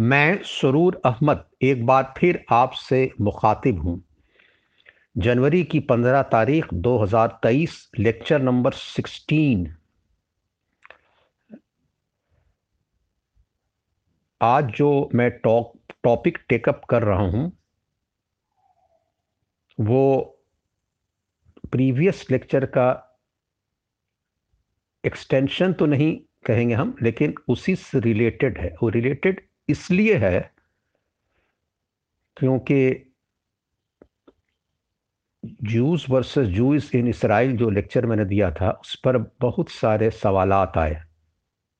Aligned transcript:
मैं 0.00 0.42
सरूर 0.42 1.00
अहमद 1.04 1.44
एक 1.62 1.84
बार 1.86 2.12
फिर 2.18 2.44
आपसे 2.50 3.10
मुखातिब 3.20 3.80
हूँ। 3.80 4.02
जनवरी 5.18 5.62
की 5.64 5.80
पंद्रह 5.80 6.22
तारीख 6.22 6.72
2023 6.74 7.74
लेक्चर 7.98 8.42
नंबर 8.42 8.72
16 8.74 9.66
आज 14.40 14.70
जो 14.72 15.10
मैं 15.14 15.30
टॉक, 15.38 15.72
टॉपिक 16.04 16.38
टेकअप 16.48 16.84
कर 16.90 17.02
रहा 17.02 17.26
हूँ, 17.26 17.50
वो 19.78 20.38
प्रीवियस 21.72 22.26
लेक्चर 22.30 22.66
का 22.68 22.88
एक्सटेंशन 25.04 25.72
तो 25.72 25.86
नहीं 25.86 26.16
कहेंगे 26.46 26.74
हम, 26.74 26.96
लेकिन 27.02 27.34
उसी 27.48 27.76
से 27.76 28.00
रिलेटेड 28.00 28.58
है। 28.58 28.74
वो 28.82 28.88
रिलेटेड 28.88 29.48
इसलिए 29.70 30.16
है 30.18 30.40
क्योंकि 32.36 33.06
Jews 35.62 36.04
versus 36.10 36.48
Jews 36.48 36.94
in 36.94 37.08
Israel 37.08 37.56
जो 37.56 37.70
लेक्चर 37.70 38.06
मैंने 38.06 38.24
दिया 38.24 38.50
था, 38.50 38.70
उस 38.70 38.94
पर 39.04 39.18
बहुत 39.40 39.70
सारे 39.70 40.10
सवाल 40.10 40.52
आए 40.52 41.02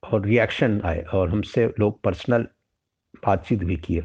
और 0.02 0.24
रिएक्शन 0.26 0.80
आए 0.84 1.02
और 1.14 1.28
हमसे 1.30 1.66
लोग 1.80 2.00
पर्सनल 2.02 2.46
बातचीत 3.26 3.64
भी 3.64 3.76
किए। 3.76 4.02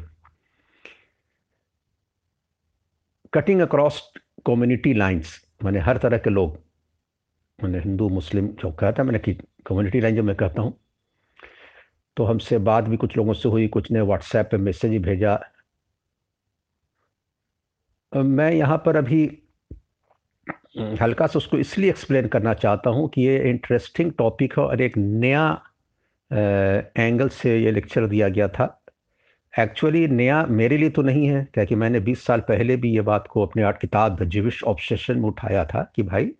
कटिंग 3.32 3.60
अक्रॉस 3.60 4.00
कम्युनिटी 4.46 4.92
लाइंस 4.94 5.40
मैंने 5.64 5.78
हर 5.80 5.98
तरह 5.98 6.18
के 6.18 6.30
लोग, 6.30 6.58
मैंने 7.58 7.78
हिंदू, 7.78 8.08
मुस्लिम, 8.08 8.48
जो 8.48 8.70
कहता 8.72 9.02
मैंने 9.04 9.18
कि 9.18 9.34
कम्युनिटी 9.66 10.00
लाइन 10.00 10.16
जो 10.16 10.22
मैं 10.22 10.36
कहता 10.36 10.62
हूँ 10.62 10.78
तो 12.16 12.24
हमसे 12.24 12.58
बात 12.58 12.84
भी 12.84 12.96
कुछ 12.96 13.16
लोगों 13.16 13.32
से 13.34 13.48
हुई, 13.48 13.66
कुछ 13.68 13.90
ने 13.92 14.00
व्हाट्सएप 14.00 14.48
पे 14.50 14.56
मैसेज 14.58 15.00
भेजा। 15.02 15.38
मैं 18.12 18.50
यहाँ 18.52 18.76
पर 18.86 18.96
अभी 18.96 19.24
हल्का 21.00 21.26
सा 21.26 21.36
उसको 21.38 21.58
इसलिए 21.58 21.90
एक्सप्लेन 21.90 22.26
करना 22.28 22.52
चाहता 22.54 22.90
हूँ 22.90 23.08
कि 23.08 23.22
ये 23.22 23.38
इंटरेस्टिंग 23.50 24.12
टॉपिक 24.18 24.58
है 24.58 24.64
और 24.64 24.80
एक 24.82 24.96
नया 24.98 25.44
एंगल 26.30 27.28
से 27.28 27.58
ये 27.58 27.70
लेक्चर 27.70 28.06
दिया 28.06 28.28
गया 28.28 28.48
था। 28.48 28.66
एक्चुअली 29.54 30.06
नया 30.08 30.44
मेरे 30.46 30.76
लिए 30.78 30.90
तो 30.90 31.02
नहीं 31.02 31.26
है 31.28 31.46
क्या 31.54 31.64
कि 31.64 31.74
मैंने 31.74 32.00
20 32.00 32.24
साल 32.26 32.40
पहले 32.48 32.76
भी 32.76 32.90
ये 32.94 33.00
बात 33.00 33.26
को 33.30 33.46
अपने 33.46 33.62
आर्ट 33.62 33.80
किताब 33.80 34.22
जिविश 34.24 34.62
ऑब्सेशन 34.64 35.18
में 35.18 35.28
उठाया 35.28 35.64
था 35.64 35.82
कि 35.96 36.02
भाई, 36.02 36.30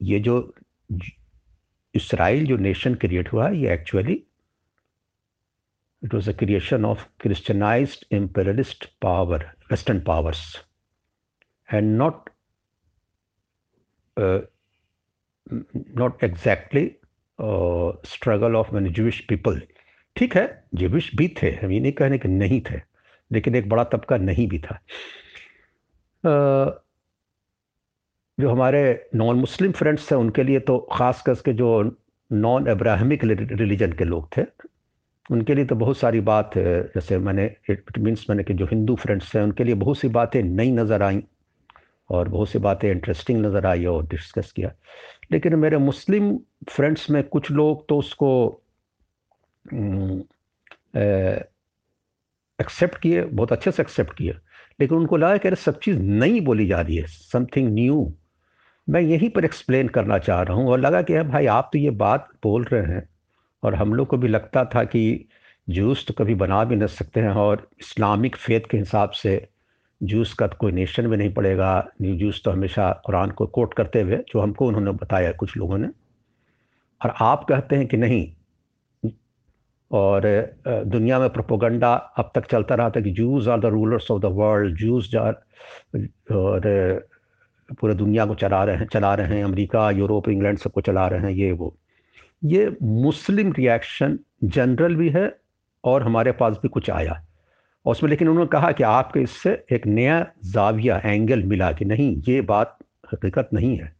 ये 0.00 0.18
जो 0.20 0.40
इसराइल 1.94 2.46
जो 2.46 2.56
नेशन 2.56 2.94
क्रिएट 2.94 3.32
हुआ 3.32 3.48
ये 3.48 3.72
actually 3.74 4.22
it 6.04 6.14
was 6.14 6.28
a 6.28 6.32
creation 6.32 6.84
of 6.84 7.06
Christianized 7.20 8.04
imperialist 8.12 8.84
power 9.02 9.50
western 9.70 10.00
powers 10.00 10.64
and 11.74 11.96
not 11.96 12.30
not 15.96 16.24
exactly 16.24 16.96
struggle 18.10 18.56
of 18.56 18.74
man 18.74 18.92
Jewish 18.92 19.20
people 19.20 19.62
ठीक 20.16 20.36
है 20.36 20.64
जिविश 20.74 21.10
भी 21.16 21.28
थे 21.42 21.50
हम 21.50 21.70
ये 21.70 21.80
नहीं 21.80 21.92
कहने 21.92 22.18
के 22.18 22.28
नहीं 22.28 22.60
थे 22.60 22.80
लेकिन 23.32 23.54
एक 23.54 23.68
बड़ा 23.68 23.84
तबका 23.84 24.16
नहीं 24.16 24.48
भी 24.48 24.58
था। 24.58 24.80
Uh, 26.24 26.83
जो 28.38 28.50
हमारे 28.50 29.08
नॉन 29.14 29.36
मुस्लिम 29.36 29.72
फ्रेंड्स 29.72 30.10
थे 30.10 30.14
उनके 30.16 30.42
लिए 30.42 30.60
तो 30.60 30.78
ख़ास 30.92 31.22
करके 31.22 31.52
जो 31.54 31.68
नॉन 32.30 32.66
अब्राहमिक 32.66 33.24
रिलीजन 33.24 33.92
के 33.92 34.04
लोग 34.04 34.28
थे, 34.36 34.42
उनके 35.30 35.54
लिए 35.54 35.64
तो 35.64 35.74
बहुत 35.76 35.98
सारी 35.98 36.20
बात 36.20 36.50
जैसे 36.56 37.18
मैंने 37.18 37.44
इट 37.70 37.98
मीन्स 37.98 38.24
मैंने 38.30 38.44
कि 38.44 38.54
जो 38.54 38.66
हिंदू 38.66 38.94
फ्रेंड्स 38.96 39.34
हैं, 39.36 39.42
उनके 39.42 39.64
लिए 39.64 39.74
बहुत 39.74 39.98
सी 39.98 40.08
बातें 40.08 40.42
नई 40.42 40.70
नज़र 40.72 41.02
आई 41.02 41.22
और 42.10 42.28
बहुत 42.28 42.48
सी 42.48 42.58
बातें 42.58 42.90
इंटरेस्टिंग 42.90 43.44
नज़र 43.44 43.66
आई 43.66 43.84
और 43.84 44.06
डिस्कस 44.06 44.52
किया। 44.56 44.72
लेकिन 45.32 45.54
मेरे 45.56 45.78
मुस्लिम 45.78 46.36
फ्रेंड्स 46.70 47.08
में 47.10 47.22
कुछ 47.24 47.50
लोग 47.50 47.88
तो 47.88 47.98
उसको 47.98 48.30
एक्सेप्ट 52.58 52.98
किए, 52.98 53.22
बहुत 53.22 53.52
अच्छे 53.52 53.70
से 53.70 53.82
एक्सेप्ट 53.82 54.16
किए, 54.18 54.34
लेकिन 54.80 54.98
उनको 54.98 55.16
लगा 55.16 55.36
कि 55.36 55.48
अरे 55.48 55.56
सब 55.56 55.78
चीज़ 55.80 55.98
नई 55.98 56.40
बोली 56.40 56.66
जा 56.66 56.80
रही 56.80 56.96
है 56.96 57.06
समथिंग 57.06 57.72
न्यू 57.74 58.12
मैं 58.88 59.00
यहीं 59.00 59.28
पर 59.30 59.44
एक्सप्लेन 59.44 59.88
करना 59.88 60.18
चाह 60.18 60.42
रहा 60.42 60.56
हूँ 60.56 60.68
और 60.70 60.80
लगा 60.80 61.00
कि 61.02 61.22
भाई 61.22 61.46
आप 61.46 61.70
तो 61.72 61.78
ये 61.78 61.90
बात 61.90 62.28
बोल 62.42 62.64
रहे 62.64 62.82
हैं 62.86 63.08
और 63.62 63.74
हम 63.74 63.94
लोग 63.94 64.08
को 64.08 64.16
भी 64.16 64.28
लगता 64.28 64.64
था 64.64 64.84
कि 64.84 65.28
जूस 65.68 66.06
तो 66.08 66.14
कभी 66.14 66.34
बना 66.34 66.62
भी 66.64 66.76
नहीं 66.76 66.88
सकते 66.88 67.20
हैं 67.20 67.30
और 67.30 67.68
इस्लामिक 67.80 68.36
फेथ 68.36 68.60
के 68.70 68.78
हिसाब 68.78 69.10
से 69.10 69.46
जूस 70.00 70.32
का 70.34 70.46
तो 70.46 70.56
कोई 70.60 70.72
नेशन 70.72 71.06
भी 71.08 71.16
नहीं 71.16 71.32
पड़ेगा। 71.34 71.86
न्यू 72.02 72.14
जूस 72.16 72.42
तो 72.44 72.50
हमेशा 72.50 72.90
कुरान 73.06 73.30
को 73.30 73.46
कोट 73.46 73.74
करते 73.74 74.00
हुए, 74.00 74.16
जो 74.16 74.40
हमको 74.40 74.66
उन्होंने 74.66 74.90
बताया 74.92 75.32
कुछ 75.32 75.56
लोगों 75.56 75.78
ने। 75.78 75.88
और 77.00 77.14
आप 77.20 77.44
कहते 77.48 77.76
हैं 77.76 77.86
कि 77.86 77.96
नहीं, 77.96 78.32
और 79.90 80.22
दुनिया 80.64 81.18
में 81.18 81.28
प्रोपोगंडा 81.30 81.92
अब 82.18 82.30
तक 82.34 82.46
चलता 82.46 82.74
रहा 82.74 82.90
था 82.90 83.00
कि 83.00 83.10
Jews 83.10 83.48
are 83.48 83.60
the 83.60 83.66
rulers 83.66 84.10
of 84.10 84.22
the 84.22 84.32
world 84.32 84.76
Jews 84.76 85.14
are 85.14 85.32
और 86.34 87.06
पूरे 87.72 87.94
दुनिया 87.94 88.26
को 88.26 88.34
चला 88.34 88.64
रहे 88.64 88.76
हैं, 88.76 88.86
चला 88.86 89.14
रहे 89.14 89.36
हैं, 89.36 89.44
अमेरिका, 89.44 89.90
यूरोप, 89.90 90.28
इंग्लैंड 90.28 90.58
सबको 90.58 90.80
चला 90.80 91.08
रहे 91.08 91.20
हैं, 91.20 91.30
ये 91.30 91.52
वो। 91.52 91.76
ये 92.44 92.76
मुस्लिम 92.82 93.52
रिएक्शन 93.52 94.18
जनरल 94.44 94.96
भी 94.96 95.10
है 95.10 95.40
और 95.84 96.02
हमारे 96.02 96.32
पास 96.32 96.56
भी 96.56 96.68
कुछ 96.68 96.90
आया। 96.90 97.26
और 97.86 97.92
उसमें 97.92 98.10
लेकिन 98.10 98.28
उन्होंने 98.28 98.48
कहा 98.48 98.72
कि 98.72 98.82
आपके 98.82 99.20
इससे 99.20 99.64
एक 99.72 99.86
नया 99.86 100.32
जाविया 100.44 101.02
एंगल 101.04 101.42
मिला 101.42 101.72
कि 101.72 101.84
नहीं, 101.84 102.22
ये 102.28 102.40
बात 102.40 102.78
हकीकत 103.12 103.50
नहीं 103.54 103.78
है। 103.78 103.96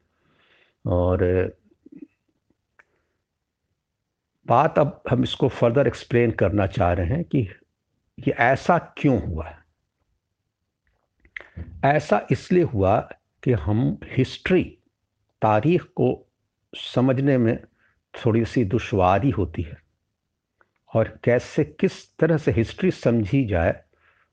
और, 0.87 1.25
बात 4.47 4.79
अब 4.79 5.03
हम 5.11 5.23
इसको 5.23 5.49
फर्दर 5.49 5.87
एक्सप्लेन 5.87 6.31
करना 6.31 6.67
चाह 6.67 6.93
रहे 6.93 7.07
हैं 7.07 7.25
कि 7.25 7.39
ये 8.21 8.31
ऐसा 8.31 8.79
क्यों 8.79 9.23
हुआ? 9.23 9.55
ऐसा 11.85 12.27
इसलिए 12.31 12.63
हुआ 12.63 13.09
कि 13.45 13.53
हम 13.53 13.99
हिस्ट्री 14.05 14.65
तारीख 15.43 15.83
को 15.83 16.33
समझने 16.75 17.39
में 17.39 17.65
थोड़ी 18.27 18.45
सी 18.45 18.65
दुश्वारी 18.65 19.31
होती 19.31 19.63
है। 19.63 19.79
और 20.95 21.19
कैसे, 21.25 21.65
किस 21.65 22.17
तरह 22.17 22.37
से 22.37 22.51
हिस्ट्री 22.51 22.91
समझी 22.91 23.45
जाए, 23.45 23.81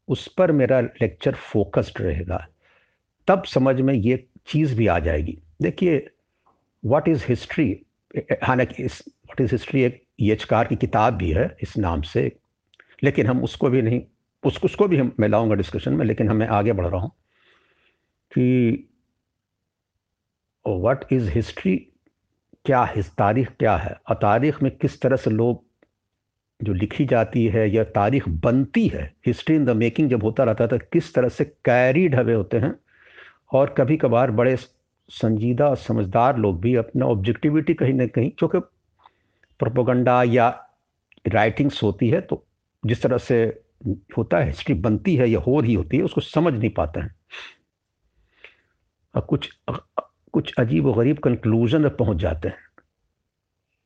उस 0.07 0.27
पर 0.27 0.51
मेरा 0.51 0.81
लेक्चर 0.81 1.35
फोकस्ड 1.35 2.01
रहेगा। 2.01 2.47
तब 3.27 3.44
समझ 3.44 3.81
में 3.81 3.94
ये 3.94 4.27
चीज़ 4.47 4.75
भी 4.75 4.88
आ 4.88 4.99
जाएगी। 4.99 5.41
देखिए 5.61 6.09
व्हाट 6.85 7.07
इज़ 7.07 7.25
हिस्ट्री 7.29 7.81
हालाँकि 8.43 8.83
इस 8.83 9.03
व्हाट 9.07 9.41
इज़ 9.41 9.51
हिस्ट्री 9.51 9.81
एक 9.81 10.03
यचकार 10.19 10.67
की 10.67 10.75
किताब 10.75 11.13
भी 11.13 11.31
है, 11.31 11.57
इस 11.61 11.78
नाम 11.78 12.01
से। 12.01 12.38
लेकिन 13.03 13.28
हम 13.28 13.43
उसको 13.43 13.69
भी 13.69 13.81
नहीं, 13.81 14.01
उस, 14.45 14.59
उसको 14.63 14.88
भी 14.88 14.97
हम, 14.97 15.16
मैं 15.19 15.28
लाऊँगा 15.28 15.55
डिस्कशन 15.55 15.93
में, 15.93 16.05
लेकिन 16.05 16.29
हमें 16.29 16.47
आगे 16.47 16.73
बढ़ 16.73 16.88
रहा 16.88 17.01
हूँ 17.01 17.09
कि 18.31 18.88
व्हाट 20.66 21.05
इज़ 21.13 21.29
हिस्ट्री 21.31 21.75
क्या 22.66 22.83
है? 22.83 23.01
तारीख 23.17 23.49
क्या 23.59 23.75
है? 23.77 23.95
और 24.09 24.16
तारीख 24.16 24.61
में 24.63 24.72
किस 24.77 25.01
तरह 25.01 25.16
से 25.17 25.29
लोग 25.29 25.63
जो 26.59 26.73
लिखी 26.73 27.05
जाती 27.05 27.45
है 27.47 27.69
या 27.69 27.83
तारीख 27.85 28.27
बनती 28.29 28.88
है 28.88 29.03
हिस्ट्री 29.27 29.55
इन 29.55 29.66
द 29.66 29.69
मेकिंग 29.77 30.09
जब 30.09 30.23
होता 30.23 30.44
रहता 30.44 30.67
था 30.67 30.77
किस 30.94 31.13
तरह 31.13 31.29
से 31.29 31.45
कैरीड 31.66 32.16
हवे 32.16 32.33
होते 32.33 32.57
हैं? 32.57 32.73
और 33.53 33.73
कभी 33.77 33.97
कभार 33.97 34.31
बड़े 34.31 34.55
संजीदा 35.09 35.69
और 35.69 35.75
समझदार 35.77 36.38
लोग 36.38 36.59
भी 36.61 36.75
अपना 36.75 37.05
ऑब्जेक्टिविटी 37.05 37.73
कहीं 37.73 37.93
ना 37.93 38.05
कहीं, 38.07 38.31
क्योंकि 38.39 38.59
प्रोपोगंडा 39.59 40.22
या 40.23 40.49
राइटिंग्स 41.28 41.83
होती 41.83 42.09
है 42.09 42.22
तो 42.22 42.46
जिस 42.84 43.02
तरह 43.03 43.17
से 43.19 43.43
होता 44.17 44.37
है 44.37 44.47
हिस्ट्री 44.47 44.75
बनती 44.78 45.16
है 45.16 45.29
या 45.29 45.40
हो 45.40 45.59
रही 45.59 45.73
होती 45.73 45.97
है, 45.97 46.03
उसको 46.03 46.22
समझ 46.22 46.53
नहीं 46.53 46.69
पाते 46.72 46.99
हैं। 46.99 47.16
और 49.13 49.22
कुछ 49.22 49.49
कुछ 50.33 50.53
अजीब 50.59 50.85
व 50.85 50.93
गरीब 50.93 51.17
कंक्लूजन 51.19 51.81
में 51.81 51.95
पहुँच 51.95 52.17
जाते 52.17 52.47
हैं। 52.47 52.69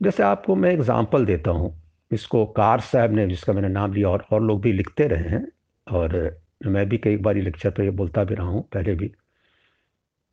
जैसे 0.02 0.24
आपको 0.24 0.56
मैं 0.56 0.72
एग्ज़ाम्पल 0.72 1.26
देता 1.26 1.52
हूँ 1.52 1.74
इसको 2.12 2.46
कार 2.48 2.80
साहब 2.82 3.12
ने, 3.12 3.28
जिसका 3.28 3.54
मैंने 3.54 3.70
नाम 3.70 3.94
लिया 3.94 4.10
और 4.10 4.26
और 4.32 4.42
लोग 4.42 4.62
भी 4.62 4.72
लिखते 4.74 5.08
रहे 5.08 5.30
हैं, 5.30 5.46
और 5.88 6.40
मैं 6.66 6.88
भी 6.90 6.98
कई 6.98 7.18
बार 7.18 7.36
लेक्चर 7.36 7.70
पर 7.70 7.84
ये 7.84 7.90
बोलता 7.92 8.24
भी 8.24 8.36
रहा 8.36 8.48
हूँ, 8.48 8.62
पहले 8.74 8.96
भी, 8.96 9.08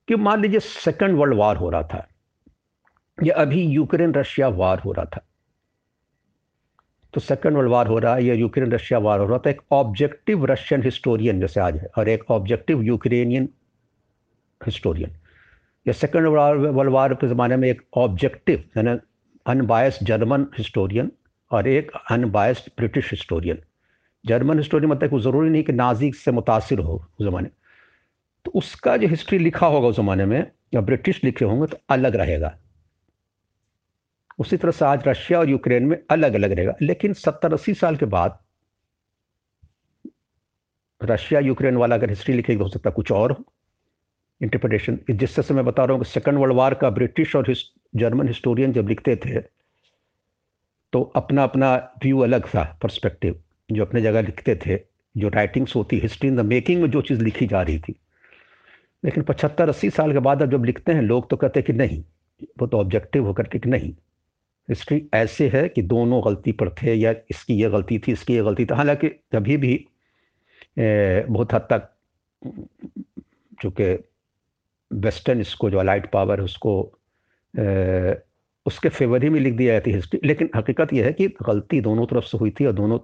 कि 0.08 0.16
मान 0.16 0.40
लीजिए 0.42 0.60
सेकंड 0.60 1.18
वर्ल्ड 1.18 1.34
वार 1.34 1.56
हो 1.56 1.70
रहा 1.70 1.82
था, 1.84 2.06
या 3.18 3.34
अभी 3.36 3.62
यूक्रेन 3.64 4.14
रशिया 4.14 4.48
वार 4.50 4.78
हो 4.78 4.92
रहा 4.92 5.04
था। 5.06 5.24
तो 7.14 7.20
सेकेंड 7.20 7.56
वर्ल्ड 7.56 7.70
वार 7.70 7.86
हो 7.86 7.98
रहा 7.98 8.14
है 8.14 8.24
या 8.24 8.34
यूक्रेन 8.34 8.72
रशिया 8.72 8.98
वार 8.98 9.20
हो 9.20 9.26
रहा 9.26 9.38
था, 9.38 9.50
एक 9.50 9.60
ऑब्जेक्टिव 9.72 10.44
रशियन 10.46 10.82
हिस्टोरियन 10.82 11.40
जैसे 11.40 11.60
आज 11.60 11.76
है, 11.76 11.90
और 11.98 12.08
एक 12.08 12.30
ऑब्जेक्टिव 12.30 12.82
यूक्रेनियन 12.82 13.48
हिस्टोरियन 14.60 15.16
या 15.86 15.92
सेकेंड 15.92 16.26
वर्ल्ड 16.26 16.92
वार 16.92 17.14
के 17.14 17.28
ज़माने 17.28 17.56
में 17.56 17.68
एक 17.68 17.82
ऑब्जेक्टिव 17.98 18.64
यानी 18.76 18.98
अनबायस 19.46 19.98
जर्मन 20.02 20.46
हिस्टोरियन 20.58 21.10
और 21.50 21.68
एक 21.68 21.90
unbiased 22.10 22.70
British 22.76 23.10
historian 23.10 23.58
German 24.24 24.58
historian 24.58 24.90
मतलब 24.92 25.20
ज़रूरी 25.20 25.50
नहीं 25.50 25.62
कि 25.64 25.72
नाजी 25.72 26.10
से 26.14 26.32
मुतासर 26.32 26.78
हो 26.78 26.94
उस 27.20 27.26
ज़माने। 27.26 27.48
तो 28.44 28.50
उसका 28.54 28.96
जो 28.96 29.08
हिस्ट्री 29.08 29.38
लिखा 29.38 29.66
होगा 29.66 29.88
उस 29.88 29.96
ज़माने 29.96 30.24
में, 30.26 30.50
या 30.74 30.80
ब्रिटिश 30.80 31.22
लिखे 31.24 31.44
होंगे 31.44 31.66
तो 31.66 31.76
अलग 31.90 32.16
रहेगा। 32.16 32.54
उसी 34.38 34.56
तरह 34.56 34.72
से 34.72 34.84
आज 34.84 35.08
रशिया 35.08 35.38
और 35.38 35.48
यूक्रेन 35.50 35.86
में 35.86 35.96
अलग 36.10 36.34
अलग 36.34 36.52
रहेगा। 36.52 36.74
लेकिन 36.82 37.12
सत्तर 37.14 37.52
अस्सी 37.52 37.74
साल 37.74 37.96
के 37.96 38.06
बाद 38.06 38.38
रशिया 41.00 41.40
यूक्रेन 41.40 41.76
वाला 41.76 41.94
अगर 41.96 42.10
हिस्ट्री 42.10 42.34
लिखेगी, 42.34 42.62
हो 42.62 42.68
सकता 42.68 42.90
कुछ 42.90 43.12
और 43.12 43.32
हो। 43.32 43.44
इंटरप्रिटेशन 44.42 44.98
जिससे 45.10 45.42
से 45.42 45.54
मैं 45.54 45.64
बता 45.64 45.84
रहा 45.84 45.96
हूँ 45.96 46.04
कि 46.04 46.10
सेकंड 46.10 46.38
वर्ल्ड 46.38 46.54
वार 46.56 46.74
का 46.74 46.90
ब्रिटिश 46.90 47.34
और 47.36 47.54
जर्मन 47.96 48.28
हिस्टोरियन 48.28 48.72
जब 48.72 48.88
लिखते 48.88 49.16
थे 49.16 49.40
तो 50.92 51.02
अपना 51.16 51.42
अपना 51.44 51.74
व्यू 52.02 52.18
अलग 52.20 52.46
था 52.46 52.62
पर्सपेक्टिव 52.82 53.40
जो 53.70 53.84
अपने 53.84 54.00
जगह 54.02 54.22
लिखते 54.22 54.54
थे, 54.66 54.78
जो 55.14 55.28
राइटिंग्स 55.28 55.74
होती 55.76 55.98
हिस्ट्री 55.98 56.28
इन 56.28 56.36
द 56.36 56.40
मेकिंग 56.46 56.80
में 56.82 56.90
जो 56.90 57.02
चीज़ 57.02 57.22
लिखी 57.22 57.46
जा 57.46 57.62
रही 57.62 57.78
थी। 57.78 57.94
लेकिन 59.04 59.22
पचहत्तर 59.22 59.68
अस्सी 59.68 59.90
साल 59.90 60.12
के 60.12 60.18
बाद 60.18 60.42
अब 60.42 60.50
जब 60.50 60.64
लिखते 60.64 60.92
हैं, 60.92 61.02
लोग 61.02 61.28
तो 61.30 61.36
कहते 61.36 61.60
हैं 61.60 61.66
कि 61.66 61.72
नहीं, 61.72 62.02
वो 62.60 62.66
तो 62.66 62.78
ऑब्जेक्टिव 62.78 63.26
होकर 63.26 63.46
के 63.46 63.58
कि 63.58 63.68
नहीं। 63.70 63.92
हिस्ट्री 64.68 65.02
ऐसे 65.14 65.48
है 65.48 65.68
कि 65.68 65.82
दोनों 65.82 66.22
गलती 66.24 66.52
पर 66.52 66.70
थे, 66.82 66.94
या 66.94 67.14
इसकी 67.30 67.54
ये 67.54 67.70
गलती 67.70 67.98
थी, 67.98 68.12
इसकी 68.12 68.34
ये 68.34 68.42
गलती 68.42 68.64
थी। 68.64 68.74
हालाँकि 68.74 69.08
कभी 69.08 69.56
भी 69.56 69.74
बहुत 70.78 71.52
हद 71.54 71.66
तक, 71.72 71.88
चूँकि 73.62 73.92
वेस्टर्न 74.92 75.40
इसको 75.40 75.70
जो 75.70 75.78
अलाइट 75.78 76.10
पावर 76.10 76.38
है 76.38 76.44
उसको 76.44 76.74
ए, 77.54 78.16
उसके 78.66 78.88
फेवर 78.88 79.22
ही 79.22 79.28
में 79.30 79.40
लिख 79.40 79.54
दिया 79.54 79.72
जाती 79.72 79.92
हिस्ट्री। 79.92 80.20
लेकिन 80.24 80.50
हकीकत 80.56 80.92
यह 80.92 81.04
है 81.04 81.12
कि 81.12 81.26
गलती 81.42 81.80
दोनों 81.80 82.06
तरफ़ 82.06 82.24
से 82.24 82.38
हुई 82.38 82.50
थी 82.50 82.66
और 82.66 82.72
दोनों 82.72 82.98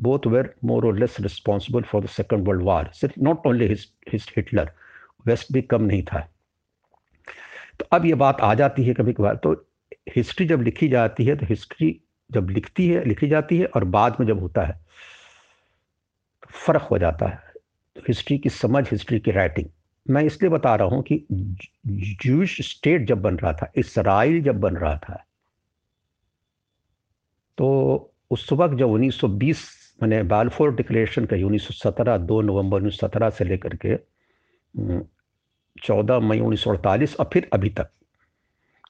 both 0.00 0.26
were 0.26 0.54
more 0.64 0.86
or 0.86 0.98
less 0.98 1.16
responsible 1.20 1.82
for 1.82 2.04
the 2.04 2.08
second 2.08 2.46
world 2.48 2.62
war 2.62 2.90
सिर्फ़ 2.94 3.20
नॉट 3.20 3.46
ओनली 3.46 3.66
हिटलर 4.12 4.70
वेस्ट 5.26 5.52
भी 5.52 5.62
कम 5.62 5.82
नहीं 5.82 6.02
था। 6.02 6.20
तो 7.80 7.86
अब 7.92 8.06
ये 8.06 8.14
बात 8.14 8.40
आ 8.40 8.54
जाती 8.54 8.84
है 8.84 8.94
कभी 8.94 9.12
कभार 9.12 9.36
तो 9.36 9.52
हिस्ट्री 10.16 10.46
जब 10.46 10.62
लिखी 10.62 10.88
जाती 10.88 11.24
है 11.24 11.36
तो 11.36 11.46
हिस्ट्री 11.46 12.00
जब 12.30 12.50
लिखती 12.50 12.88
है 12.88 13.04
लिखी 13.04 13.28
जाती 13.28 13.58
है 13.58 13.66
और 13.66 13.84
बाद 13.86 14.16
में 14.20 14.26
जब 14.26 14.40
होता 14.40 14.62
है 14.62 14.72
तो 14.72 16.48
फ़र्क 16.56 16.82
हो 16.82 16.98
जाता 16.98 17.26
है। 17.26 17.52
तो 17.96 18.02
हिस्ट्री 18.08 18.38
की 18.38 18.48
समझ 18.50 18.88
हिस्ट्री 18.90 19.20
की 19.20 19.30
राइटिंग 19.30 19.68
मैं 20.06 20.22
इसलिए 20.22 20.50
बता 20.50 20.74
रहा 20.74 20.88
हूँ 20.88 21.02
कि 21.02 21.26
जूश 22.22 22.60
स्टेट 22.70 23.06
जब 23.08 23.22
बन 23.22 23.36
रहा 23.36 23.52
था 23.52 23.72
इसराइल 23.76 24.42
जब 24.42 24.60
बन 24.60 24.76
रहा 24.76 24.96
था 24.96 25.24
तो 27.58 27.68
उस 28.30 28.52
वक्त 28.52 28.74
जब 28.74 28.86
1920 28.86 29.64
मैंने 30.02 30.22
बालफोर 30.22 30.74
डिक्लेरेशन 30.74 31.24
का 31.24 31.36
1917 31.36 32.18
दो 32.18 32.40
नवंबर 32.40 32.82
1917 32.82 33.30
से 33.30 33.44
लेकर 33.44 33.76
के 33.76 33.96
चौदह 35.84 36.18
मई 36.18 36.40
उन्नीस 36.40 36.62
सौ 36.64 36.70
अड़तालीस 36.70 37.16
और 37.16 37.30
फिर 37.32 37.48
अभी 37.52 37.70
तक, 37.70 37.90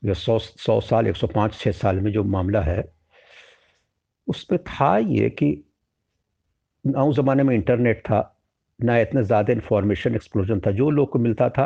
जो 0.04 0.14
सौ 0.14 0.38
सौ 0.38 0.80
साल, 0.80 1.06
एक 1.06 1.16
सौ 1.16 1.26
पाँच 1.26 1.54
छः 1.54 1.72
साल 1.72 2.00
में 2.00 2.12
जो 2.12 2.24
मामला 2.24 2.60
है, 2.60 2.92
उसमें 4.28 4.62
था 4.64 4.98
ये 4.98 5.30
कि 5.30 5.64
ना 6.86 7.02
उस 7.02 7.16
ज़माने 7.16 7.42
में 7.42 7.54
इंटरनेट 7.54 8.00
था 8.00 8.20
ना 8.84 8.98
इतना 8.98 9.22
ज़्यादा 9.22 9.52
इंफॉर्मेशन 9.52 10.14
एक्सप्लोजन 10.14 10.60
था। 10.60 10.70
जो 10.70 10.90
लोग 10.90 11.10
को 11.10 11.18
मिलता 11.18 11.48
था, 11.48 11.64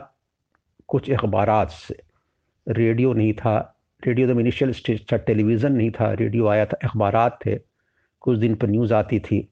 कुछ 0.88 1.10
अखबार 1.10 1.68
से। 1.68 1.96
रेडियो 2.66 3.12
नहीं 3.12 3.32
था। 3.32 3.56
रेडियो 4.02 4.28
तो 4.28 4.40
इनिशियल 4.40 4.72
स्टेज 4.72 5.04
था, 5.12 5.16
टेलीविज़न 5.16 5.72
नहीं 5.72 5.90
था। 5.90 6.12
रेडियो 6.12 6.46
आया 6.46 6.66
था 6.66 6.78
अखबार 6.84 7.38
थे। 7.46 7.58
कुछ 8.20 8.38
दिन 8.38 8.54
पर 8.54 8.68
न्यूज़ 8.68 8.94
आती 8.94 9.18
थी। 9.20 9.48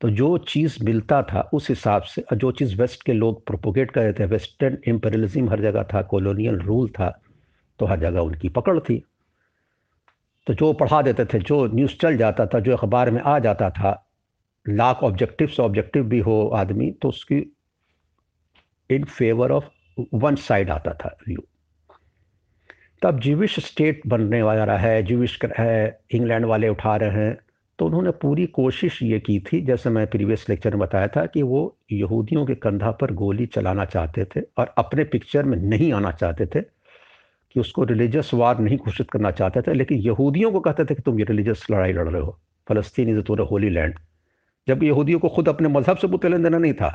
तो 0.00 0.10
जो 0.10 0.36
चीज़ 0.38 0.76
मिलता 0.84 1.22
था, 1.22 1.40
उस 1.54 1.68
हिसाब 1.68 2.02
से 2.02 2.24
जो 2.34 2.50
चीज़ 2.52 2.76
वेस्ट 2.76 3.02
के 3.02 3.12
लोग 3.12 3.44
प्रोपोगेट 3.46 3.90
कर 3.90 4.02
रहे 4.02 4.12
थे 4.12 4.24
वेस्टर्न 4.24 4.78
एम्परलिज्म 4.88 5.48
हर 5.48 5.60
जगह 5.60 5.82
था 5.94 6.02
कॉलोनियल 6.02 6.58
रूल 6.58 6.88
था 6.88 7.10
तो 7.80 7.86
हर 7.86 8.00
जगह 8.00 8.20
उनकी 8.20 8.48
पकड़ 8.48 8.78
थी। 8.80 9.02
तो 10.46 10.54
जो 10.54 10.72
पढ़ा 10.72 11.00
देते 11.02 11.24
थे, 11.24 11.38
जो 11.38 11.66
न्यूज़ 11.66 11.96
चल 11.96 12.16
जाता 12.16 12.46
था, 12.46 12.60
जो 12.60 12.76
अखबार 12.76 13.10
में 13.10 13.20
आ 13.22 13.38
जाता 13.38 13.70
था 13.70 13.92
लाख 14.68 15.02
ऑब्जेक्टिव 15.02 15.48
से 15.48 15.62
ऑब्जेक्टिव 15.62 16.04
भी 16.04 16.18
हो 16.18 16.46
आदमी 16.48 16.90
तो 16.90 17.08
उसकी 17.08 17.52
in 18.90 19.04
favour 19.04 19.52
of 19.52 19.64
one 20.14 20.34
side 20.34 20.70
आता 20.70 20.94
था 20.94 21.16
व्यू 21.28 21.42
तब 23.02 23.20
जीविश 23.20 23.58
स्टेट 23.66 24.00
बनने 24.06 24.42
वाला 24.42 24.76
है 24.76 25.02
जीविश 25.02 25.38
है 25.58 26.00
इंग्लैंड 26.10 26.44
वाले 26.44 26.68
उठा 26.68 26.96
रहे 26.96 27.10
हैं 27.10 27.38
तो 27.78 27.86
उन्होंने 27.86 28.10
पूरी 28.10 28.46
कोशिश 28.46 29.02
ये 29.02 29.18
की 29.20 29.38
थी, 29.40 29.60
जैसे 29.60 29.90
मैं 29.90 30.06
प्रीवियस 30.06 30.44
लेक्चर 30.48 30.70
में 30.70 30.78
बताया 30.78 31.06
था, 31.08 31.24
कि 31.26 31.42
वो 31.42 31.78
यहूदियों 31.92 32.44
के 32.46 32.54
कंधा 32.54 32.90
पर 32.90 33.12
गोली 33.12 33.46
चलाना 33.46 33.84
चाहते 33.84 34.24
थे 34.24 34.40
और 34.58 34.74
अपने 34.78 35.04
पिक्चर 35.04 35.42
में 35.42 35.56
नहीं 35.58 35.92
आना 35.92 36.10
चाहते 36.12 36.46
थे, 36.46 36.60
कि 36.60 37.60
उसको 37.60 37.84
रिलीजियस 37.84 38.34
वार 38.34 38.58
नहीं 38.58 38.78
घोषित 38.78 39.10
करना 39.10 39.30
चाहते 39.30 39.62
थे, 39.62 39.74
लेकिन 39.74 39.98
यहूदियों 39.98 40.52
को 40.52 40.60
कहते 40.60 40.84
थे 40.84 40.94
कि 40.94 41.02
तुम 41.02 41.18
ये 41.18 41.24
रिलीजियस 41.24 41.66
लड़ाई 41.70 41.92
लड़ 41.92 42.08
रहे 42.08 42.22
हो, 42.22 42.38
फलस्तीन 42.68 43.08
इज़ 43.08 43.20
तोर 43.20 43.40
होली 43.40 43.70
लैंड 43.70 43.98
जब 44.70 44.82
यहूदियों 44.82 45.18
को 45.18 45.28
खुद 45.28 45.48
अपने 45.48 45.68
मज़हब 45.68 45.96
से 45.96 46.06
बुत 46.06 46.26
लेन 46.26 46.42
देना 46.42 46.58
नहीं 46.58 46.74
था 46.74 46.90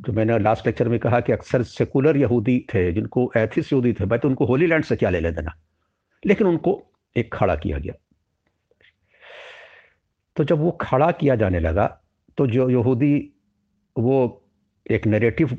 जो 0.00 0.12
मैंने 0.12 0.38
लास्ट 0.38 0.66
लेक्चर 0.66 0.88
में 0.88 0.98
कहा 1.00 1.20
कि 1.20 1.32
अक्सर 1.32 1.62
सेकुलर 1.62 2.16
यहूदी 2.16 2.58
थे, 2.74 2.92
जिनको 2.92 3.32
एथिस 3.36 3.72
यहूदी 3.72 3.92
थे 3.92 4.04
भाई 4.06 4.18
तो 4.18 4.28
उनको 4.28 4.46
होली 4.46 4.66
लैंड 4.66 4.84
से 4.84 4.96
क्या 4.96 5.10
ले 5.10 5.20
लेना 5.20 5.54
लेकिन 6.22 6.46
उनको 6.46 6.82
एक 7.16 7.34
खड़ा 7.34 7.56
किया 7.56 7.78
गया। 7.78 7.94
तो 10.36 10.44
जब 10.44 10.58
वो 10.58 10.70
खड़ा 10.80 11.10
किया 11.10 11.34
जाने 11.36 11.60
लगा 11.60 11.86
तो 12.38 12.46
जो 12.46 12.68
यहूदी, 12.70 13.14
वो 13.96 14.44
एक 14.90 15.06
नरेटिव 15.06 15.56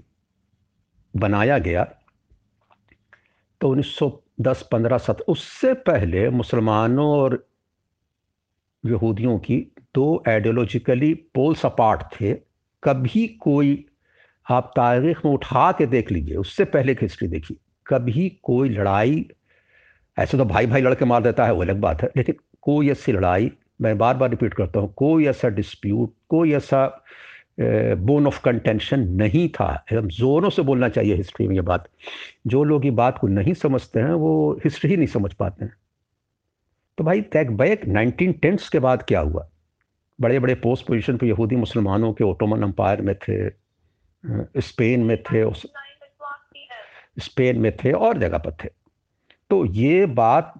बनाया 1.16 1.58
गया 1.58 1.84
तो 3.62 3.76
1910 3.76 4.64
15 4.74 5.00
सत 5.00 5.24
उससे 5.28 5.74
पहले 5.74 6.30
मुसलमानों 6.30 7.08
और 7.08 7.48
यहूदियों 8.86 9.38
की 9.40 9.58
दो 9.96 10.24
आइडियोलॉजिकली 10.28 11.14
पोल्स 11.14 11.66
अपार्ट 11.66 12.02
थे, 12.14 12.34
कभी 12.84 13.28
कोई, 13.42 13.86
आप 14.46 14.72
तारीख 14.76 15.26
में 15.26 15.32
उठा 15.32 15.72
के 15.72 15.86
देख 15.86 16.12
लीजिए, 16.12 16.36
उससे 16.36 16.66
पहले 16.66 16.96
की 16.96 17.06
हिस्ट्री 17.06 17.28
देखिए, 17.28 17.58
कभी 17.88 18.30
कोई 18.44 18.70
लड़ाई, 18.70 19.26
ऐसे 20.18 20.38
तो 20.38 20.46
भाई 20.46 20.68
भाई 20.68 20.82
लड़के 20.82 21.06
मार 21.06 21.24
देता 21.24 21.46
है, 21.46 21.54
वो 21.54 21.62
अलग 21.62 21.80
बात 21.82 22.02
है, 22.02 22.10
लेकिन 22.18 22.36
कोई 22.62 22.90
ऐसी 22.90 23.12
लड़ाई, 23.12 23.52
मैं 23.82 23.98
बार 23.98 24.18
बार 24.18 24.30
रिपीट 24.30 24.54
करता 24.54 24.80
हूँ, 24.80 24.94
कोई 24.94 25.26
ऐसा 25.28 25.50
डिस्प्यूट 25.50 26.14
कोई 26.30 26.54
ऐसा 26.54 26.86
बोन 27.60 28.28
ऑफ़ 28.28 28.42
कंटेंशन 28.44 29.00
नहीं 29.00 29.48
था। 29.50 29.86
एकदम 29.92 30.08
जोरों 30.08 30.50
से 30.50 30.62
बोलना 30.62 30.90
चाहिए 30.90 31.16
हिस्ट्री 31.16 31.48
में 31.48 31.56
ये 31.56 31.62
बात। 31.62 31.88
जो 32.48 32.64
लोग 32.64 32.86
ये 32.86 32.92
बात 32.92 33.18
को 33.18 33.28
नहीं 33.28 33.54
समझते 33.54 34.00
हैं, 34.00 34.14
वो 34.14 34.60
हिस्ट्री 34.64 34.90
ही 34.90 34.98
नहीं 34.98 35.08
समझ 35.08 35.34
पाते 35.34 35.66
हैं। 35.66 35.74
तो 36.98 37.04
भाई 37.04 37.22
टैक 37.22 37.52
बैक 37.52 37.86
नाइनटीन 37.88 38.32
टेंस 38.34 38.70
के 38.70 38.80
बाद 38.80 39.04
क्या 39.04 39.20
हुआ? 39.20 39.48
बड़े 40.20 40.40
बड़े 40.40 40.56
पोस्ट 40.56 40.86
पोजीशन 40.88 41.18
पे 41.18 41.28
यहूदी 41.28 41.56
मुसलमानों 41.56 42.12
के 42.14 42.24
ओटोमन 42.24 42.64
अम्पायर 42.64 43.02
में 43.02 43.16
थे 43.18 43.50
स्पेन 44.62 45.04
में 45.04 45.18
थे, 45.24 45.44
उस 45.44 45.66
स्पेन 47.20 47.60
में 47.60 47.72
थे 47.78 47.92
और 47.92 48.18
जगह 48.18 48.38
पर 48.38 48.52
थे। 48.64 48.70
तो 49.50 49.64
ये 49.66 50.06
बात 50.06 50.54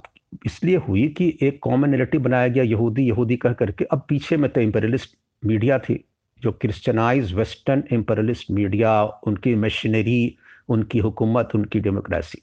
इसलिए 0.46 0.78
हुई 0.78 1.08
कि 1.08 1.38
एक 1.42 1.60
कॉमन 1.64 1.90
नेरेटिव 1.90 2.22
बनाया 2.22 2.48
गया 2.48 2.64
यहूदी 2.64 3.08
यहूदी 3.08 3.36
कह 3.38 3.54
करके। 3.54 3.86
अब 3.86 4.06
पीछे 4.10 4.38
में 4.38 4.50
तो 4.52 4.62
इम्पेरियलिस्ट 4.62 5.16
मीडिया 5.44 5.80
थी, 5.80 6.04
जो 6.42 6.52
क्रिश्चनाइज 6.52 7.34
वेस्टर्न 7.34 7.84
इम्पेरियलिस्ट 7.92 8.52
मीडिया 8.52 9.02
उनकी 9.04 9.56
मशीनरी 9.56 10.36
उनकी 10.70 11.00
हुकूमत, 11.00 11.50
उनकी 11.56 11.80
डेमोक्रेसी 11.80 12.42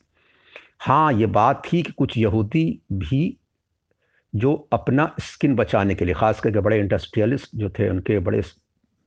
हाँ 0.81 1.13
ये 1.13 1.27
बात 1.27 1.63
थी 1.65 1.83
कि 1.83 1.93
कुछ 1.93 2.17
यहूदी 2.19 2.81
भी 2.93 3.37
जो 4.37 4.55
अपना 4.73 5.15
स्किन 5.21 5.55
बचाने 5.57 5.95
के 5.95 6.05
लिए, 6.05 6.15
ख़ास 6.15 6.41
करके 6.41 6.61
बड़े 6.61 6.79
इंडस्ट्रियलिस्ट 6.81 7.51
जो 7.55 7.71
थे, 7.71 7.89
उनके 7.89 8.19
बड़े 8.21 8.41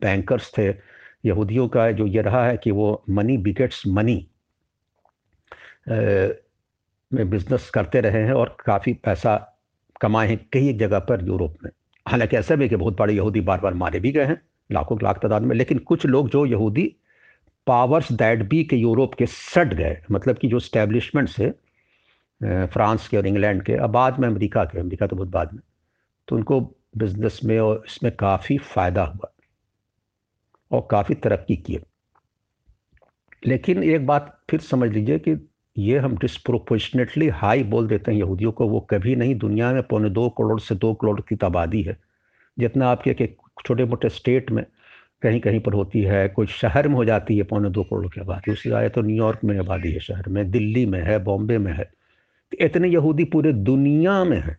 बैंकर्स 0.01 0.51
थे, 0.57 0.67
यहूदियों 1.25 1.67
का 1.67 1.91
जो 1.91 2.05
ये 2.07 2.21
रहा 2.21 2.45
है 2.45 2.57
कि 2.57 2.71
वो 2.71 3.03
मनी 3.09 3.37
बिगेट्स 3.39 3.83
मनी 3.87 4.15
में 7.11 7.29
बिज़नेस 7.29 7.69
करते 7.69 8.01
रहे 8.01 8.23
हैं 8.23 8.33
और 8.33 8.55
काफ़ी 8.65 8.93
पैसा 9.03 9.35
कमाए 10.01 10.27
हैं 10.27 10.37
कई 10.53 10.73
जगह 10.73 10.99
पर 10.99 11.25
यूरोप 11.27 11.55
में। 11.63 11.71
हालाँकि 12.05 12.37
ऐसा 12.37 12.55
भी 12.55 12.69
कि 12.69 12.75
बहुत 12.75 12.97
बड़े 12.99 13.13
यहूदी 13.13 13.41
बार 13.41 13.59
बार 13.59 13.73
मारे 13.73 13.99
भी 13.99 14.11
गए 14.11 14.25
हैं, 14.25 14.41
लाखों 14.69 14.97
लाख 15.03 15.17
तादाद 15.21 15.41
में, 15.41 15.55
लेकिन 15.55 15.79
कुछ 15.79 16.05
लोग 16.05 16.29
जो 16.29 16.45
यहूदी 16.45 16.95
पावर्स 17.67 18.11
दैट 18.11 18.43
बी 18.49 18.63
के 18.63 18.75
यूरोप 18.75 19.13
के 19.15 19.25
सट 19.25 19.73
गए 19.73 19.97
मतलब 20.11 20.37
कि 20.37 20.47
जो 20.47 20.59
स्टैब्लिशमेंट 20.59 21.29
से 21.29 21.51
फ्रांस 22.41 23.07
के 23.07 23.17
और 23.17 23.27
इंग्लैंड 23.27 23.63
के, 23.63 23.73
अब 23.73 23.89
बाद 23.89 24.19
में 24.19 24.27
अमेरिका 24.27 24.63
के, 24.65 24.79
अमेरिका 24.79 25.07
तो 25.07 25.15
बहुत 25.15 25.29
बाद 25.29 25.53
में 25.53 25.61
तो 26.27 26.35
उनको 26.35 26.59
बिज़नेस 26.97 27.39
में 27.45 27.59
और 27.59 27.83
इसमें 27.87 28.15
काफ़ी 28.15 28.57
फ़ायदा 28.57 29.03
हुआ 29.03 29.31
और 30.71 30.87
काफ़ी 30.91 31.15
तरक्की 31.15 31.55
की। 31.57 31.79
लेकिन 33.43 33.83
एक 33.83 34.05
बात 34.07 34.37
फिर 34.49 34.59
समझ 34.59 34.89
लीजिए 34.91 35.19
कि 35.19 35.35
ये 35.77 35.97
हम 35.97 36.17
डिस्प्रोपोर्शनेटली 36.17 37.27
हाई 37.33 37.63
बोल 37.63 37.87
देते 37.87 38.11
हैं 38.11 38.17
यहूदियों 38.19 38.51
को, 38.51 38.67
वो 38.67 38.79
कभी 38.89 39.15
नहीं 39.15 39.35
दुनिया 39.35 39.71
में 39.73 39.81
पौने 39.83 40.09
दो 40.09 40.27
करोड़ 40.29 40.59
से 40.59 40.75
दो 40.75 40.93
करोड़ 40.93 41.19
की 41.21 41.37
आबादी 41.45 41.81
है। 41.81 41.97
जितना 42.57 42.89
आपके 42.89 43.09
एक 43.21 43.37
छोटे 43.65 43.85
मोटे 43.85 44.09
स्टेट 44.09 44.51
में 44.51 44.65
कहीं 45.21 45.39
कहीं 45.41 45.59
पर 45.59 45.73
होती 45.73 46.01
है, 46.01 46.27
कोई 46.27 46.47
शहर 46.47 46.87
में 46.87 46.95
हो 46.95 47.05
जाती 47.05 47.37
है 47.37 47.43
पौने 47.43 47.69
दो 47.69 47.83
करोड़ 47.83 48.07
की 48.07 48.21
आबादी 48.21 48.51
उससे 48.51 48.71
आए 48.71 48.89
तो 48.89 49.01
न्यूयॉर्क 49.01 49.43
में 49.43 49.57
आबादी 49.59 49.91
है, 49.91 49.99
शहर 49.99 50.29
में, 50.29 50.49
दिल्ली 50.51 50.85
में 50.85 51.01
है, 51.01 51.17
बॉम्बे 51.19 51.57
में 51.57 51.73
है। 51.73 51.89
इतने 52.51 52.87
यहूदी 52.87 53.23
पूरे 53.25 53.53
दुनिया 53.53 54.23
में 54.23 54.39
है 54.41 54.57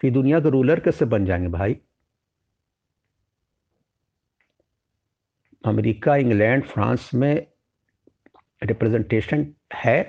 कि 0.00 0.10
दुनिया 0.10 0.40
के 0.40 0.50
रूलर 0.50 0.80
कैसे 0.80 1.04
बन 1.04 1.24
जाएँगे 1.24 1.48
भाई? 1.48 1.76
अमेरिका, 5.64 6.16
इंग्लैंड, 6.16 6.64
फ्रांस 6.64 7.10
में 7.14 7.46
रिप्रेजेंटेशन 8.62 9.46
है। 9.74 10.02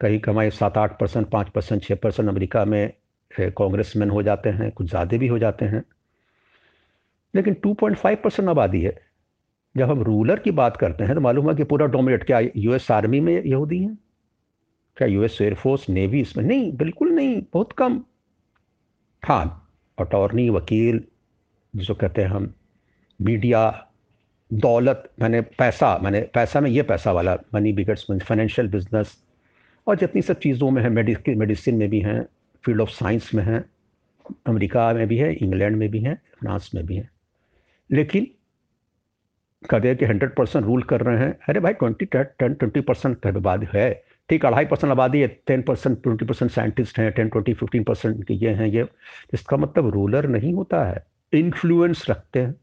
कहीं 0.00 0.18
कमाई 0.20 0.50
सात 0.50 0.78
आठ 0.78 0.98
परसेंट, 1.00 1.26
पाँच 1.30 1.48
परसेंट 1.48 1.82
छः 1.82 1.94
परसेंट 1.94 2.28
अमरीका 2.28 2.64
में 2.64 2.92
कांग्रेसमैन 3.30 4.10
हो 4.10 4.22
जाते 4.22 4.50
हैं, 4.50 4.70
कुछ 4.72 4.88
ज़्यादा 4.88 5.18
भी 5.18 5.26
हो 5.26 5.38
जाते 5.38 5.64
हैं। 5.64 5.82
लेकिन 7.34 7.54
2.5 7.62 8.22
परसेंट 8.24 8.48
आबादी 8.48 8.80
है। 8.82 8.94
जब 9.74 9.90
हम 9.90 10.02
रूलर 10.02 10.38
की 10.38 10.50
बात 10.52 10.76
करते 10.76 11.04
हैं 11.04 11.14
तो 11.14 11.20
मालूम 11.20 11.48
है 11.50 11.54
कि 11.56 11.64
पूरा 11.64 11.86
डोमिनेट 11.86 12.24
क्या, 12.24 12.40
यूएस 12.56 12.90
आर्मी 12.90 13.20
में 13.20 13.42
यहूदी 13.44 13.82
हैं? 13.82 13.98
क्या 14.96 15.08
यूएस 15.08 15.38
एयरफोर्स 15.42 15.88
नेवी 15.88 16.20
इसमें? 16.20 16.44
नहीं, 16.44 16.72
बिल्कुल 16.72 17.10
नहीं, 17.10 17.42
बहुत 17.52 17.72
कम। 17.72 18.04
हाँ 19.22 19.70
अटॉर्नी 19.98 20.48
वकील, 20.50 21.02
जिसको 21.76 21.94
कहते 21.94 22.22
हैं 22.22 22.28
हम 22.28 22.54
मीडिया 23.20 23.88
दौलत, 24.50 25.10
मैंने 25.20 25.40
पैसा 25.40 25.98
मैंने 25.98 26.20
पैसा 26.34 26.60
में 26.60 26.70
ये 26.70 26.82
पैसा 26.82 27.12
वाला 27.12 27.36
मनी 27.54 27.72
बिगट्स 27.72 28.06
फाइनेंशियल 28.12 28.68
बिज़नेस 28.68 29.16
और 29.86 29.96
जितनी 29.96 30.22
सब 30.22 30.38
चीज़ों 30.38 30.70
में 30.70 30.82
है 30.82 30.88
मेडिसिन 30.88 31.76
में 31.76 31.88
भी 31.90 32.00
हैं 32.00 32.22
फ़ील्ड 32.64 32.80
ऑफ़ 32.80 32.90
साइंस 32.90 33.30
में 33.34 33.42
हैं, 33.44 33.64
अमेरिका 34.46 34.92
में 34.92 35.06
भी 35.08 35.16
है 35.16 35.32
इंग्लैंड 35.34 35.76
में 35.76 35.88
भी 35.88 36.00
हैं 36.00 36.14
फ्रांस 36.40 36.70
में 36.74 36.84
भी 36.86 36.96
हैं। 36.96 37.10
लेकिन 37.90 38.26
कहते 39.70 39.88
हैं 39.88 39.96
कि 39.96 40.04
हंड्रेड 40.04 40.34
परसेंट 40.34 40.64
रूल 40.64 40.82
कर 40.82 41.00
रहे 41.00 41.18
हैं, 41.18 41.38
अरे 41.48 41.60
भाई 41.60 41.72
ट्वेंटी 41.72 42.04
टेन 42.06 42.54
ट्वेंटी 42.54 42.80
परसेंट 42.80 43.26
आबादी 43.26 43.66
है। 43.74 44.05
ठीक, 44.28 44.46
अढ़ाई 44.46 44.64
परसेंट 44.64 44.90
आबादी 44.90 45.20
है 45.20 45.26
ten 45.46 45.62
percent 45.62 46.02
twenty 46.02 46.24
percent 46.24 46.50
scientist 46.50 46.98
हैं 46.98 47.12
टेन 47.12 47.28
ट्वेंटी 47.28 47.54
फिफ्टीन 47.54 47.84
परसेंट 47.84 48.30
ये 48.30 48.50
हैं, 48.50 48.66
ये। 48.66 48.88
इसका 49.34 49.56
मतलब 49.56 49.88
रूलर 49.90 50.28
नहीं 50.28 50.54
होता 50.54 50.84
है 50.84 51.06
इन्फ्लुएंस 51.32 52.10
रखते 52.10 52.40
हैं। 52.40 52.54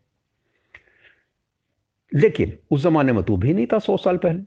लेकिन 2.14 2.58
उस 2.72 2.82
ज़माने 2.82 3.14
में 3.14 3.24
तो 3.24 3.38
भी 3.38 3.54
नहीं 3.54 3.68
था 3.68 3.80
सौ 3.80 3.98
साल 3.98 4.18
पहले। 4.18 4.40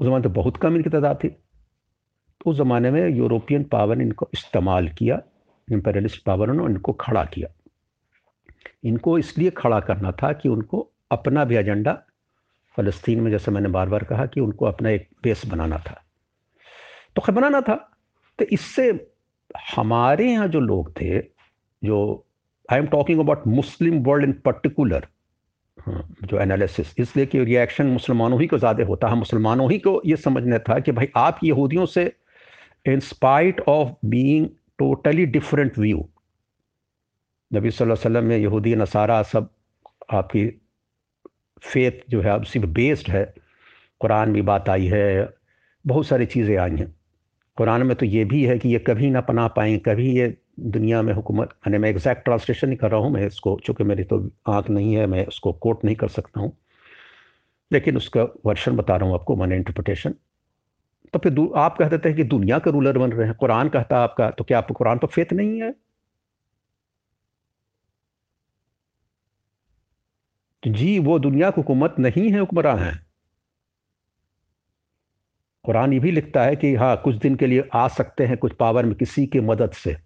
उस 0.00 0.06
ज़माने 0.06 0.22
तो 0.22 0.28
बहुत 0.28 0.56
कम 0.56 0.76
इनकी 0.76 0.90
तादाद 0.90 1.18
थी। 1.24 1.28
तो 1.28 2.50
उस 2.50 2.56
ज़माने 2.56 2.90
में 2.90 3.08
यूरोपियन 3.08 3.64
पावर 3.64 3.96
ने 3.96 4.04
इनको 4.04 4.28
इस्तेमाल 4.34 4.88
किया 4.88 5.22
इम्पेरियलिस्ट 5.72 6.24
पावर 6.24 6.52
ने 6.52 6.64
इनको 6.64 6.92
खड़ा 6.92 7.24
किया। 7.24 7.48
इनको 8.84 9.18
इसलिए 9.18 9.50
खड़ा 9.50 9.80
करना 9.80 10.12
था 10.12 10.32
कि 10.32 10.48
उनको 10.48 10.90
अपना 11.10 11.44
भी 11.44 11.56
एजेंडा 11.56 12.02
फ़लस्तीन 12.76 13.20
में 13.20 13.30
जैसे 13.30 13.50
मैंने 13.50 13.68
बार 13.68 13.88
बार 13.88 14.04
कहा 14.04 14.26
कि 14.26 14.40
उनको 14.40 14.66
अपना 14.66 14.90
एक 14.90 15.08
बेस 15.22 15.46
बनाना 15.46 15.78
था। 15.78 16.00
तो 17.16 17.22
खैर 17.22 17.34
बनाना 17.34 17.60
था। 17.60 17.74
तो 18.38 18.44
इससे 18.52 18.90
हमारे 19.74 20.30
यहाँ 20.30 20.48
जो 20.48 20.60
लोग 20.60 20.90
थे, 20.90 21.18
जो 21.82 22.24
I 22.68 22.78
am 22.78 22.86
talking 22.86 23.20
about 23.20 23.46
Muslim 23.46 24.02
world 24.04 24.24
in 24.24 24.32
particular 24.44 25.06
जो 26.24 26.38
एनालिसिस 26.40 26.94
इसलिए 26.98 27.26
कि 27.26 27.44
रिएक्शन 27.44 27.86
मुसलमानों 27.86 28.40
ही 28.40 28.46
को 28.46 28.58
ज़्यादा 28.58 28.84
होता। 28.84 29.08
है, 29.08 29.16
मुसलमानों 29.16 29.70
ही 29.72 29.78
को 29.78 30.00
ये 30.06 30.16
समझना 30.16 30.58
था 30.68 30.78
कि 30.80 30.92
भाई 30.92 31.08
आप 31.16 31.40
यहूदियों 31.44 31.86
से 31.86 32.12
in 32.86 33.00
spite 33.02 33.60
of 33.68 33.88
being 34.06 34.48
totally 34.78 35.26
different 35.26 35.78
view 35.78 36.08
नबी 37.50 37.70
सल्लल्लाहु 37.70 37.98
अलैहि 37.98 38.08
वसल्लम 38.08 38.24
में 38.24 38.36
यहूदी, 38.36 38.74
नसारा 38.74 39.22
सब 39.22 39.48
आपकी 40.12 40.44
फेथ 41.64 42.04
जो 42.10 42.20
है, 42.20 42.30
अब 42.30 42.44
सिर्फ़ 42.44 42.68
बेस्ड 42.68 43.10
है। 43.10 43.24
कुरान 44.00 44.30
में 44.30 44.44
बात 44.46 44.68
आई 44.68 44.86
है, 44.86 45.28
बहुत 45.84 46.06
सारी 46.06 46.26
चीज़ें 46.26 46.56
आई 46.56 46.70
हैं। 46.70 46.94
कुरान 47.58 47.82
में 47.82 47.96
तो 47.96 48.06
ये 48.06 48.24
भी 48.24 48.44
है 48.44 48.58
कि 48.58 48.68
ये 48.68 48.78
कभी 48.78 49.10
ना 49.10 49.20
पना 49.20 49.46
पाएँ, 49.48 49.78
कभी 49.78 50.10
ये 50.18 50.34
दुनिया 50.60 51.02
में 51.02 51.12
हुकूमत, 51.14 51.48
यानी 51.66 51.78
मैं 51.78 51.90
एग्जैक्ट 51.90 52.24
ट्रांसलेशन 52.24 52.68
नहीं 52.68 52.78
कर 52.78 52.90
रहा 52.90 53.00
हूँ, 53.00 53.10
मैं 53.10 53.26
इसको, 53.26 53.58
चूँकि 53.64 53.84
मेरी 53.84 54.04
तो 54.04 54.18
आँख 54.48 54.70
नहीं 54.70 54.94
है, 54.94 55.06
मैं 55.06 55.26
उसको 55.26 55.52
कोट 55.52 55.84
नहीं 55.84 55.96
कर 55.96 56.08
सकता 56.08 56.40
हूँ। 56.40 56.52
लेकिन 57.70 57.96
उसका 57.96 58.22
वर्शन 58.46 58.76
बता 58.76 58.96
रहा 58.96 59.08
हूँ 59.08 59.14
आपको, 59.14 59.36
मैंने 59.36 59.56
इंटरप्रटेशन 59.56 60.14
तो 61.14 61.18
फिर 61.18 61.36
आप 61.56 61.76
कह 61.78 61.88
देते 61.88 62.08
हैं 62.08 62.16
कि 62.16 62.24
दुनिया 62.24 62.58
के 62.58 62.70
रूलर 62.70 62.98
बन 62.98 63.12
रहे 63.12 63.26
हैं, 63.26 63.34
कुरान 63.36 63.68
कहता 63.68 63.96
है 63.96 64.02
आपका 64.02 64.30
तो 64.30 64.44
क्या 64.44 64.58
आपको 64.58 64.74
कुरान 64.74 64.98
पर 64.98 65.06
फेत 65.06 65.32
नहीं 65.32 65.60
है? 65.62 65.74
जी, 70.66 70.98
वो 70.98 71.18
दुनिया 71.18 71.50
की 71.50 71.54
हुकूमत 71.56 71.94
नहीं 71.98 72.30
है, 72.30 72.38
हुक्मरान 72.38 72.78
है। 72.78 73.06
कुरान 75.64 75.92
ये 75.92 75.98
भी 75.98 76.10
लिखता 76.10 76.42
है 76.42 76.56
कि 76.56 76.74
हाँ 76.74 77.00
कुछ 77.04 77.14
दिन 77.14 77.36
के 77.36 77.46
लिए 77.46 77.68
आ 77.74 77.88
सकते 77.88 78.26
हैं 78.26 78.36
कुछ 78.36 78.52
पावर 78.52 78.84
में 78.84 78.94
किसी 78.94 79.26
की 79.26 79.40
मदद 79.40 79.70
से। 79.70 79.96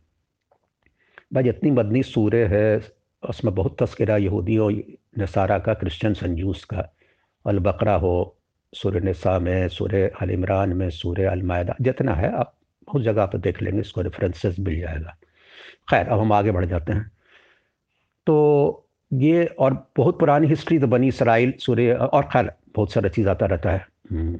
भाई 1.32 1.42
जितनी 1.42 1.70
मदनी 1.70 2.02
सूर्य 2.02 2.44
है, 2.44 2.80
उसमें 3.28 3.54
बहुत 3.54 3.76
तस्करा 3.82 4.16
यहूदियों, 4.16 4.80
नसारा 5.18 5.58
का, 5.58 5.74
क्रिश्चियन 5.74 6.14
संजूस 6.14 6.64
का। 6.64 6.94
अलबकरा 7.46 7.94
हो 7.94 8.36
सूर्य 8.74 9.00
नसा 9.00 9.38
में 9.38 9.68
सूर्य 9.68 10.12
अल 10.20 10.30
इमरान 10.30 10.72
में 10.72 10.90
सूर्य 10.90 11.24
अलमायदा, 11.24 11.74
जितना 11.80 12.14
है, 12.14 12.32
आप 12.32 12.56
बहुत 12.86 13.02
जगह 13.02 13.26
पर 13.26 13.38
देख 13.38 13.62
लेंगे, 13.62 13.80
इसको 13.80 14.00
रेफरेंसेस 14.00 14.56
मिल 14.58 14.80
जाएगा। 14.80 15.16
खैर, 15.90 16.06
अब 16.06 16.20
हम 16.20 16.32
आगे 16.32 16.50
बढ़ 16.50 16.64
जाते 16.64 16.92
हैं। 16.92 17.12
तो 18.26 18.87
ये 19.10 19.44
और 19.58 19.74
बहुत 19.96 20.18
पुरानी 20.18 20.46
हिस्ट्री 20.46 20.78
तो 20.78 20.86
बनी 20.86 21.08
इसराइल 21.08 21.52
सूर्य 21.60 21.92
और 21.94 22.28
खैर 22.32 22.50
बहुत 22.74 22.92
सारा 22.92 23.08
चीज़ 23.08 23.28
आता 23.28 23.46
रहता 23.46 23.70
है। 23.70 23.86
हम्म। 24.10 24.38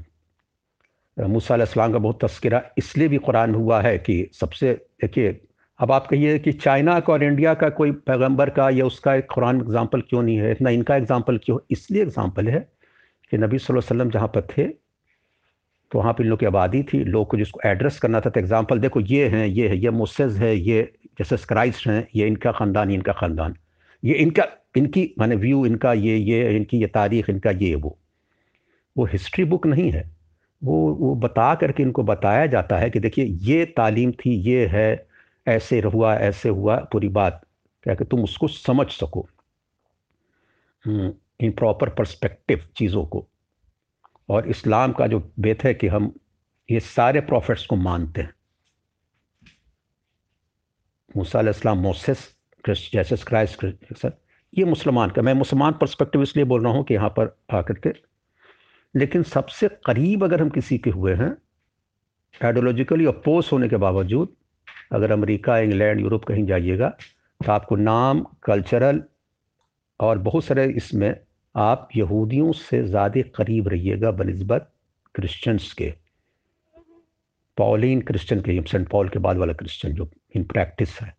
मूसा 1.16 1.56
इस्लाम 1.56 1.92
का 1.92 1.98
बहुत 1.98 2.18
तस्करा 2.24 2.62
इसलिए 2.78 3.08
भी 3.08 3.18
कुरान 3.18 3.54
हुआ 3.54 3.80
है 3.82 3.96
कि 3.98 4.28
सबसे 4.32 4.72
देखिए 5.02 5.40
अब 5.80 5.92
आप 5.92 6.06
कहिए 6.06 6.38
कि 6.38 6.52
चाइना 6.54 6.98
का 7.00 7.12
और 7.12 7.22
इंडिया 7.24 7.54
का 7.54 7.68
कोई 7.70 7.90
पैगंबर 8.06 8.50
का 8.50 8.68
या 8.70 8.84
उसका 8.86 9.14
एक 9.14 9.26
कुरान 9.32 9.60
एग्ज़ाम्पल 9.60 10.00
क्यों 10.00 10.22
नहीं 10.22 10.36
है? 10.38 10.50
इतना 10.52 10.70
इनका 10.70 10.96
एग्ज़ाम्पल 10.96 11.38
क्यों? 11.44 11.58
इसलिए 11.70 12.02
एग्ज़ाम्पल 12.02 12.48
है 12.48 12.60
कि 13.32 13.38
नबी 13.38 13.58
सल्लल्लाहु 13.58 13.70
अलैहि 13.70 13.76
वसल्लम 13.78 14.10
जहाँ 14.10 14.28
पर 14.34 14.46
थे 14.50 14.66
तो 15.92 15.98
वहाँ 15.98 16.12
पर 16.12 16.24
इन 16.24 16.28
लोग 16.30 16.38
की 16.40 16.46
आबादी 16.46 16.82
थी। 16.82 17.04
लोग 17.04 17.28
को 17.30 17.36
जिसको 17.36 17.60
एड्रेस 17.68 17.98
करना 18.00 18.20
था 18.20 18.30
तो 18.30 18.40
एग्ज़ाम्पल 18.40 18.78
देखो 18.78 19.00
ये 19.02 19.28
हैं 19.28 19.46
ये 19.46 19.68
है 19.68 19.78
ये 19.78 19.90
मुसेज 19.92 20.36
है 20.38 20.54
ये 20.56 20.82
जैसे 21.18 21.36
क्राइस्ट 21.48 21.86
हैं 21.86 22.06
ये 22.16 22.26
इनका 22.26 22.52
ख़ानदान 22.52 22.90
इनका 22.90 23.12
ख़ानदान। 23.12 23.56
ये 24.04 24.14
इनका, 24.14 24.44
इनकी, 24.76 25.14
माने 25.18 25.36
व्यू 25.36 25.66
इनका 25.66 25.92
ये 25.92 26.16
ये, 26.16 26.56
इनकी 26.56 26.80
ये 26.80 26.86
तारीख, 26.86 27.30
इनका 27.30 27.50
ये, 27.50 27.74
वो। 27.74 27.98
वो 28.96 29.04
हिस्ट्री 29.04 29.44
बुक 29.44 29.66
नहीं 29.66 29.90
है। 29.90 30.10
वो 30.64 30.94
वो 30.94 31.14
बता 31.14 31.54
करके 31.54 31.82
इनको 31.82 32.02
बताया 32.02 32.46
जाता 32.46 32.78
है 32.78 32.90
कि 32.90 33.00
देखिए, 33.00 33.24
ये 33.24 33.64
तालीम 33.64 34.12
थी, 34.12 34.30
ये 34.30 34.66
है, 34.66 35.08
ऐसे 35.48 35.80
हुआ 35.80 36.14
ऐसे 36.14 36.48
हुआ, 36.48 36.76
पूरी 36.76 37.08
बात। 37.08 37.46
क्या 37.82 37.94
कि 37.94 38.04
तुम 38.04 38.22
उसको 38.22 38.48
समझ 38.48 38.86
सको। 38.86 39.28
इन 41.40 41.52
प्रॉपर 41.52 41.88
पर्सपेक्टिव 41.88 42.68
चीज़ों 42.76 43.06
को। 43.06 43.28
और 44.28 44.48
इस्लाम 44.48 44.92
का 44.92 45.06
जो 45.06 45.32
बेत 45.40 45.64
है 45.64 45.74
कि 45.74 45.86
हम 45.86 46.14
ये 46.70 46.80
सारे 46.80 47.20
प्रॉफिट्स 47.20 47.66
को 47.66 47.76
मानते 47.76 48.20
हैं। 48.20 48.34
मूसा 51.16 51.74
मोसेस 51.74 52.37
जैसे 52.68 53.16
क्राइस्ट 53.26 53.64
सर 53.96 54.12
ये 54.52 54.64
मुसलमान 54.64 55.10
का, 55.10 55.22
मैं 55.22 55.34
मुसलमान 55.34 55.72
पर्सपेक्टिव 55.80 56.22
इसलिए 56.22 56.44
बोल 56.44 56.62
रहा 56.64 56.72
हूँ 56.72 56.84
कि 56.84 56.94
यहाँ 56.94 57.08
पर 57.10 57.36
आकर 57.52 57.74
के, 57.76 57.92
लेकिन 58.94 59.22
सबसे 59.24 59.68
करीब 59.86 60.24
अगर 60.24 60.40
हम 60.42 60.48
किसी 60.50 60.78
के 60.78 60.90
हुए 60.90 61.14
हैं 61.14 61.30
आइडियोलॉजिकली 62.40 63.06
अपोज 63.06 63.48
होने 63.52 63.68
के 63.68 63.76
बावजूद, 63.78 64.34
अगर 64.92 65.12
अमेरिका, 65.12 65.58
इंग्लैंड, 65.58 66.00
यूरोप 66.00 66.24
कहीं 66.24 66.44
जाइएगा 66.46 66.88
तो 67.40 67.52
आपको 67.52 67.76
नाम 67.76 68.24
कल्चरल 68.44 69.02
और 70.00 70.18
बहुत 70.20 70.44
सारे 70.44 70.66
इसमें 70.72 71.14
आप 71.54 71.88
यहूदियों 71.96 72.52
से 72.54 72.82
ज़्यादा 72.84 73.22
करीब 73.36 73.68
रहिएगा 73.68 74.10
बनस्बत 74.12 74.70
क्रिश्चियंस 75.14 75.72
के। 75.72 75.92
पॉलिन 77.58 78.00
क्रिश्चियन 78.00 78.40
के 78.40 78.60
सेंट 78.62 78.88
पॉल 78.88 79.08
के 79.08 79.18
बाद 79.18 79.36
वाला 79.36 79.52
क्रिश्चियन 79.52 79.94
जो 79.94 80.10
इन 80.36 80.44
प्रैक्टिस 80.46 81.00
है। 81.00 81.12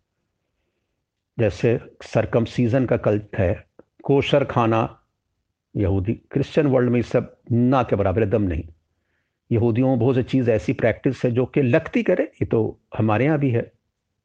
जैसे 1.38 1.78
सरकम 2.04 2.44
सीज़न 2.44 2.86
का 2.86 2.96
कल 2.96 3.20
है 3.38 3.52
कोशर 4.04 4.44
खाना 4.44 4.80
यहूदी 5.74 6.12
क्रिश्चियन 6.32 6.66
वर्ल्ड 6.66 6.90
में 6.90 7.00
सब 7.02 7.36
ना 7.52 7.82
के 7.82 7.96
बराबर 7.96 8.24
दम 8.26 8.42
नहीं। 8.42 8.64
यहूदियों 9.50 9.88
में 9.88 9.98
बहुत 9.98 10.16
सी 10.16 10.22
चीज़ 10.22 10.50
ऐसी 10.50 10.72
प्रैक्टिस 10.72 11.24
है 11.24 11.30
जो 11.30 11.44
कि 11.46 11.62
लगती 11.62 12.02
करे 12.02 12.24
ये 12.24 12.46
तो 12.46 12.60
हमारे 12.98 13.24
यहाँ 13.24 13.38
भी 13.38 13.50
है। 13.50 13.70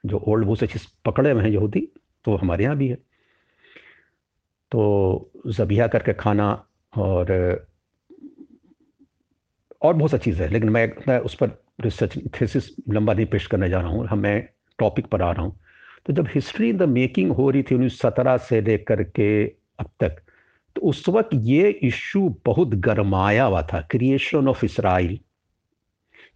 जो 0.03 0.17
ओल्ड 0.27 0.45
बहुत 0.45 0.59
सी 0.59 0.67
चीज़ 0.67 0.87
पकड़े 1.05 1.31
हुए 1.31 1.43
हैं 1.43 1.49
यहूदी 1.49 1.87
तो 2.25 2.35
हमारे 2.35 2.63
यहाँ 2.63 2.77
भी 2.77 2.87
है। 2.87 2.95
तो 4.71 5.31
जबिया 5.47 5.87
करके 5.87 6.13
खाना 6.13 6.51
और 6.93 7.31
और 9.81 9.93
बहुत 9.93 10.11
सा 10.11 10.17
चीज़ 10.17 10.41
है 10.41 10.47
लेकिन 10.49 10.69
मैं, 10.69 10.91
मैं 11.07 11.19
उस 11.19 11.35
पर 11.35 11.49
रिसर्च 11.81 12.17
थेसिस 12.41 12.69
लंबा 12.89 13.13
नहीं 13.13 13.25
पेश 13.25 13.47
करने 13.47 13.69
जा 13.69 13.79
रहा 13.79 13.89
हूँ 13.89 14.17
मैं 14.17 14.41
टॉपिक 14.79 15.07
पर 15.07 15.21
आ 15.21 15.31
रहा 15.31 15.43
हूँ। 15.43 15.59
तो 16.05 16.13
जब 16.13 16.27
हिस्ट्री 16.35 16.69
इन 16.69 16.77
द 16.77 16.83
मेकिंग 16.89 17.31
हो 17.31 17.49
रही 17.49 17.63
थी 17.63 17.75
उन्नीस 17.75 17.99
सत्रह 17.99 18.37
से 18.37 18.61
लेकर 18.61 19.03
के 19.03 19.45
अब 19.79 19.89
तक 19.99 20.21
तो 20.75 20.81
उस 20.81 21.07
वक्त 21.09 21.29
ये 21.33 21.69
इशू 21.83 22.29
बहुत 22.45 22.73
गरमाया 22.87 23.45
हुआ 23.45 23.61
था 23.61 23.81
क्रिएशन 23.81 24.47
ऑफ़ 24.47 24.65
इसराइल 24.65 25.19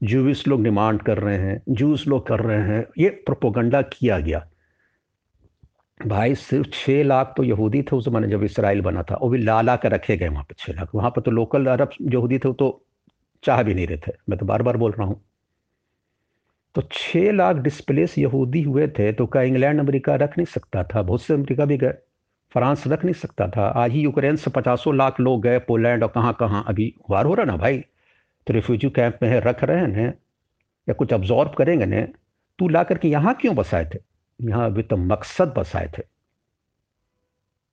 जूस 0.04 0.48
लोग 0.48 0.64
डिमांड 0.64 1.02
कर 1.02 1.18
रहे 1.18 1.38
हैं 1.38 1.62
जूस 1.70 2.08
लोग 2.08 2.28
कर 2.28 2.40
रहे 2.40 2.62
हैं, 2.68 2.86
ये 2.98 3.10
प्रोपोगंडा 3.10 3.82
किया 3.82 4.20
गया। 4.20 4.46
भाई 6.00 6.36
सिर्फ़ 6.36 6.68
छः 6.74 7.04
लाख 7.04 7.34
तो 7.38 7.44
यहूदी 7.44 7.82
थे 7.82 7.96
उस 7.96 8.06
जमाने 8.06 8.28
जब 8.28 8.44
इसराइल 8.44 8.82
बना 8.82 9.04
था, 9.04 9.18
वो 9.22 9.30
भी 9.30 9.38
ला 9.38 9.62
ला 9.62 9.76
कर 9.76 9.92
रखे 9.92 10.18
गए 10.18 10.28
वहाँ 10.28 10.44
पर 10.44 10.56
छः 10.60 10.74
लाख। 10.74 10.96
वहाँ 10.96 11.10
पर 11.12 11.22
तो 11.22 11.32
लोकल 11.32 11.66
अरब 11.66 11.90
यहूदी 12.02 12.40
थे 12.40 12.48
वो 12.48 12.54
तो 12.54 12.86
चाह 13.44 13.64
भी 13.64 13.74
नहीं 13.74 13.88
रहे 13.88 13.98
थे। 13.98 14.12
मैं 14.30 14.40
तो 14.40 14.46
बार 14.46 14.62
बार 14.62 14.78
बोल 14.78 14.92
रहा 14.92 15.08
हूँ। 15.08 15.22
तो 16.76 16.82
छः 16.92 17.32
लाख 17.32 17.56
डिस्प्लेस 17.58 18.18
यहूदी 18.18 18.62
हुए 18.62 18.88
थे 18.90 19.12
तो 19.14 19.26
क्या 19.28 19.42
इंग्लैंड 19.42 19.80
अमेरिका 19.80 20.16
रख 20.16 20.38
नहीं 20.38 20.46
सकता 20.46 20.84
था? 20.84 21.02
बहुत 21.02 21.22
से 21.22 21.34
अमेरिका 21.34 21.66
भी 21.66 21.78
गए, 21.78 21.94
फ्रांस 22.52 22.84
रख 22.88 23.04
नहीं 23.06 23.14
सकता 23.14 23.48
था। 23.48 23.66
आज 23.76 23.92
ही 23.92 24.02
यूक्रेन 24.02 24.36
से 24.36 24.52
पचासों 24.52 24.96
लाख 24.96 25.20
लोग 25.20 25.42
गए, 25.44 25.60
पोलैंड 25.60 26.04
और 26.04 26.10
कहाँ 26.10 26.34
कहाँ 26.40 26.64
अभी 26.68 26.94
वार 27.10 27.26
हो 27.26 27.34
रहा 27.34 27.46
ना 27.46 27.58
भाई? 27.58 27.78
तो 28.48 28.54
रिफ्यूजी 28.54 28.90
कैंप 28.90 29.20
में 29.24 29.30
है, 29.30 29.40
रख 29.40 29.64
रहे 29.64 29.92
हैं, 29.94 30.08
या 30.88 30.94
कुछ 30.94 31.14
ऑब्जॉर्व 31.14 31.52
करेंगे 31.58 31.86
ने? 31.86 32.08
तू 32.60 32.68
ला 32.70 32.84
करके 32.84 33.08
यहाँ 33.08 33.34
क्यों 33.42 33.56
बसाए 33.56 33.86
थे? 33.86 34.00
यहाँ 34.40 34.66
अभी 34.66 34.84
तो 34.84 34.98
मकसद 34.98 35.54
बसाए 35.58 35.92
थे। 35.98 36.04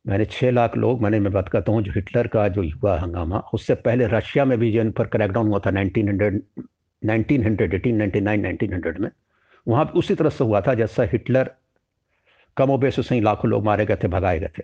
मैंने 0.04 0.24
छः 0.24 0.50
लाख 0.50 0.76
लोग, 0.76 1.02
मैंने, 1.02 1.20
मैं 1.20 1.32
बात 1.32 1.48
करता 1.48 1.72
हूँ, 1.72 1.82
जो 1.82 1.92
हिटलर 1.92 2.26
का 2.26 2.46
जो 2.48 2.62
हुआ 2.72 2.98
हंगामा, 3.00 3.38
उससे 3.54 3.74
पहले 3.74 4.06
रशिया 4.06 4.44
में 4.44 4.58
भी 4.58 4.72
जिन 4.72 4.90
पर 4.90 5.06
क्रैकडाउन 5.06 5.48
हुआ 5.48 5.58
था, 5.58 5.70
nineteen 5.70 6.08
hundred 7.02 7.10
nineteen 7.10 7.44
hundred, 7.44 7.74
eighteen 7.74 7.96
ninety 7.96 8.20
nine, 8.20 8.40
nineteen 8.40 8.72
hundred 8.72 8.98
में। 8.98 9.10
वहाँ 9.66 9.84
उसी 9.84 10.14
तरह 10.14 10.30
से 10.30 10.44
हुआ 10.44 10.60
था 10.60 10.74
जैसा 10.74 11.02
हिटलर 11.02 11.50
कमो 12.56 12.78
बेस 12.78 13.00
सही 13.00 13.20
लाखों 13.20 13.50
लोग 13.50 13.64
मारे 13.64 13.86
गए 13.86 13.96
थे, 13.96 14.08
भगाए 14.08 14.38
गए 14.38 14.50
थे। 14.58 14.62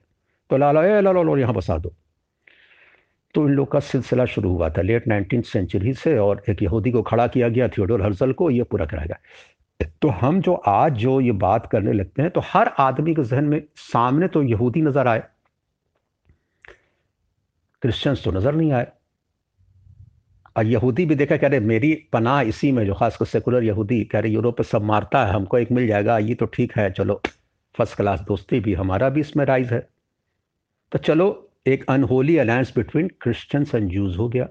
तो 0.50 0.56
लाला 0.56 0.84
ए 0.84 1.00
लालो 1.00 1.22
लो 1.22 1.36
यहाँ 1.36 1.54
बसा 1.54 1.78
दो। 1.78 1.94
तो 3.34 3.46
इन 3.48 3.54
लोग 3.54 3.70
का 3.72 3.80
सिलसिला 3.80 4.24
शुरू 4.24 4.50
हुआ 4.50 4.68
था, 4.70 4.82
लेट 4.82 5.08
नाइनटीन 5.08 5.42
सेंचुरी 5.42 5.94
से, 5.94 6.18
और 6.18 6.42
एक 6.48 6.62
यहूदी 6.62 6.90
को 6.90 7.02
खड़ा 7.02 7.26
किया 7.26 7.48
गया, 7.48 7.68
थियोडोर 7.68 8.02
हर्जल 8.02 8.32
को, 8.32 8.50
ये 8.50 8.62
पूरा 8.62 8.86
कराया 8.86 9.06
गया। 9.06 9.18
तो 10.02 10.08
हम 10.08 10.40
जो 10.40 10.54
आज 10.54 10.92
जो 10.92 11.20
ये 11.20 11.32
बात 11.32 11.66
करने 11.66 11.92
लगते 11.92 12.22
हैं 12.22 12.30
तो 12.30 12.40
हर 12.44 12.68
आदमी 12.78 13.14
के 13.14 13.22
जहन 13.24 13.44
में 13.44 13.62
सामने 13.76 14.28
तो 14.28 14.42
यहूदी 14.42 14.82
नज़र 14.82 15.08
आए। 15.08 15.22
क्रिश्चियंस 17.82 18.24
तो 18.24 18.30
नज़र 18.30 18.54
नहीं 18.54 18.72
आए। 18.72 18.86
और 20.56 20.66
यहूदी 20.66 21.04
भी 21.06 21.14
देखा, 21.14 21.36
कह 21.36 21.48
रहे, 21.48 21.60
मेरी 21.60 21.94
पनाह 22.12 22.40
इसी 22.40 22.72
में 22.72 22.84
जो 22.86 22.94
खासकर 22.94 23.26
सेकुलर 23.26 23.64
यहूदी, 23.64 24.02
कह 24.04 24.20
रहे, 24.20 24.32
यूरोप 24.32 24.62
सब 24.62 24.82
मारता 24.82 25.24
है, 25.26 25.32
हमको 25.32 25.58
एक 25.58 25.70
मिल 25.72 25.86
जाएगा, 25.86 26.18
ये 26.18 26.34
तो 26.34 26.46
ठीक 26.46 26.76
है, 26.76 26.90
चलो, 26.90 27.20
फ़र्स्ट 27.74 27.96
क्लास 27.96 28.20
दोस्ती 28.20 28.60
भी 28.60 28.74
हमारा 28.74 29.08
भी 29.08 29.20
इसमें 29.20 29.44
राइज 29.44 29.72
है। 29.72 29.80
तो 30.92 30.98
चलो, 30.98 31.48
एक 31.66 31.84
unholy 31.88 32.36
alliance 32.38 32.72
between 32.76 33.08
Christians 33.20 33.74
and 33.74 33.90
Jews 33.90 34.16
हो 34.18 34.28
गया। 34.28 34.48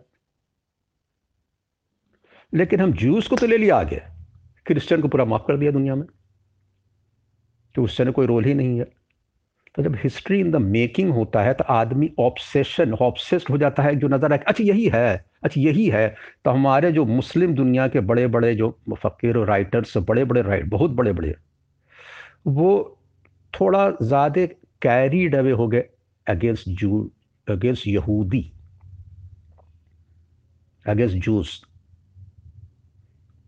लेकिन 2.53 2.81
हम 2.81 2.93
जूस 2.93 3.27
को 3.27 3.36
तो 3.36 3.48
ले 3.48 3.58
लिया 3.58 3.77
आगे, 3.77 4.01
क्रिश्चियन 4.65 5.01
को 5.01 5.08
पूरा 5.08 5.25
माफ़ 5.25 5.41
कर 5.48 5.58
दिया 5.58 5.72
दुनिया 5.72 5.96
में 5.96 6.05
कि 7.75 7.81
उससे 7.81 8.05
कोई 8.05 8.25
रोल 8.27 8.46
ही 8.46 8.53
नहीं 8.53 8.77
है। 8.79 8.86
तो 9.75 9.84
जब 9.84 9.96
हिस्ट्री 9.96 10.39
इन 10.39 10.51
द 10.51 10.55
मेकिंग 10.55 11.10
होता 11.10 11.41
है 11.43 11.53
तो 11.53 11.63
आदमी 11.63 12.10
ऑब्सेशन, 12.20 12.93
ऑब्सेस्ड 12.93 13.50
हो 13.50 13.58
जाता 13.58 13.84
है, 13.84 13.96
जो 13.96 14.08
नज़र 14.08 14.31
आए 14.34 14.39
अच्छा 14.39 14.63
यही 14.63 14.89
है 14.93 15.30
अच्छा 15.43 15.62
यही 15.62 15.88
है। 15.89 16.07
तो 16.45 16.51
हमारे 16.51 16.91
जो 16.91 17.05
मुस्लिम 17.05 17.53
दुनिया 17.55 17.88
के 17.88 18.00
बड़े 18.01 18.25
बड़े 18.27 18.53
जो 18.55 18.69
फ़कीर 18.95 19.38
राइटर्स 19.45 19.98
बड़े 20.00 20.24
बड़े 20.25 20.41
राइट 20.41 20.65
बहुत 20.69 20.91
बड़े 20.91 21.13
बड़े 21.13 21.36
वो 22.48 22.98
थोड़ा 23.53 23.89
ज़्यादा 24.01 24.45
कैरीड 24.81 25.36
अवे 25.36 25.51
हो 25.51 25.67
गए 25.67 25.83
अगेंस्ट 26.27 26.70
जू 26.70 27.09
अगेंस्ट 27.48 27.87
यहूदी 27.87 28.42
अगेंस्ट 30.85 31.16
जूस 31.18 31.61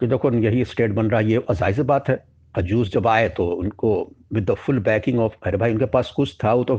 कि 0.02 0.08
देखो, 0.08 0.32
यही 0.34 0.64
स्टेट 0.66 0.92
बन 0.92 1.10
रहा 1.10 1.20
है 1.22 1.28
ये 1.28 1.44
अजाइज 1.50 1.80
बात 1.82 2.10
है। 2.10 2.24
जूस 2.56 2.92
जब 2.92 3.08
आए 3.08 3.28
तो 3.30 3.46
उनको 3.52 3.92
with 4.34 4.50
the 4.52 4.56
full 4.56 4.80
backing 4.80 5.20
of 5.20 5.36
अरे 5.46 5.58
भाई, 5.58 5.72
उनके 5.74 5.86
पास 5.86 6.12
कुछ 6.16 6.38
था, 6.44 6.54
वो 6.54 6.64
तो 6.64 6.76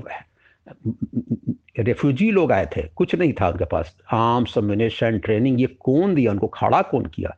रेफ्यूजी 1.79 2.31
लोग 2.31 2.53
आए 2.53 2.67
थे, 2.67 2.83
कुछ 2.83 3.15
नहीं 3.15 3.33
था 3.33 3.49
उनके 3.49 3.65
पास। 3.65 3.97
आर्म्स 4.13 4.59
अम्यूनेशन 4.59 5.19
ट्रेनिंग 5.19 5.61
ये 5.61 5.67
कौन 5.67 6.15
दिया? 6.15 6.33
उनको 6.33 6.47
खड़ा 6.47 6.83
कौन 6.83 7.07
किया? 7.07 7.29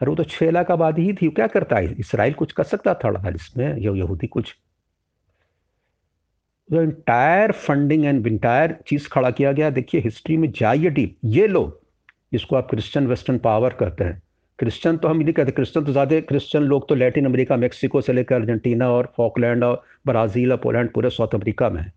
अरे 0.00 0.10
वो 0.10 0.16
तो 0.16 0.24
छह 0.24 0.50
लाख 0.50 0.70
आबादी 0.70 1.02
ही 1.02 1.12
थी 1.12 1.28
क्या 1.28 1.46
करता 1.46 1.76
है? 1.76 1.92
इसराइल 1.92 2.32
कुछ 2.32 2.52
कर 2.52 2.64
सकता 2.64 2.94
था? 2.94 3.28
इसमें, 3.28 3.76
ये 3.76 3.98
यहूदी 3.98 4.26
कुछ। 4.26 4.56
इंटायर 6.72 7.52
फंडिंग 7.52 8.04
एंड 8.04 8.26
इंटायर 8.26 8.76
चीज़ 8.86 9.08
खड़ा 9.08 9.30
किया 9.30 9.52
गया। 9.52 9.70
देखिए 9.70 10.00
हिस्ट्री 10.00 10.36
में 10.36 10.50
जाइए 10.52 10.90
डीप 10.90 11.16
ये 11.24 11.46
लोग, 11.46 11.80
जिसको 12.32 12.56
आप 12.56 12.70
क्रिश्चियन 12.70 13.06
वेस्टर्न 13.06 13.38
पावर 13.38 13.72
कहते 13.72 14.04
हैं 14.04 14.22
क्रिश्चियन 14.62 14.96
तो 14.96 15.08
हम 15.08 15.16
नहीं 15.18 15.32
कहते, 15.34 15.52
क्रिश्चियन 15.52 15.84
तो 15.84 15.92
ज़्यादा, 15.92 16.18
क्रिश्चियन 16.22 16.64
लोग 16.64 16.88
तो 16.88 16.94
लैटिन 16.94 17.24
अमेरिका, 17.26 17.56
मैक्सिको 17.56 18.00
से 18.00 18.12
लेकर 18.12 18.34
अर्जेंटीना 18.34 18.90
और 18.90 19.12
फॉकलैंड 19.16 19.64
और 19.64 19.82
ब्राज़ील 20.06 20.52
और 20.52 20.58
पोलैंड 20.58 20.90
पूरे 20.92 21.10
साउथ 21.10 21.34
अमेरिका 21.34 21.70
में 21.70 21.80
है। 21.82 21.92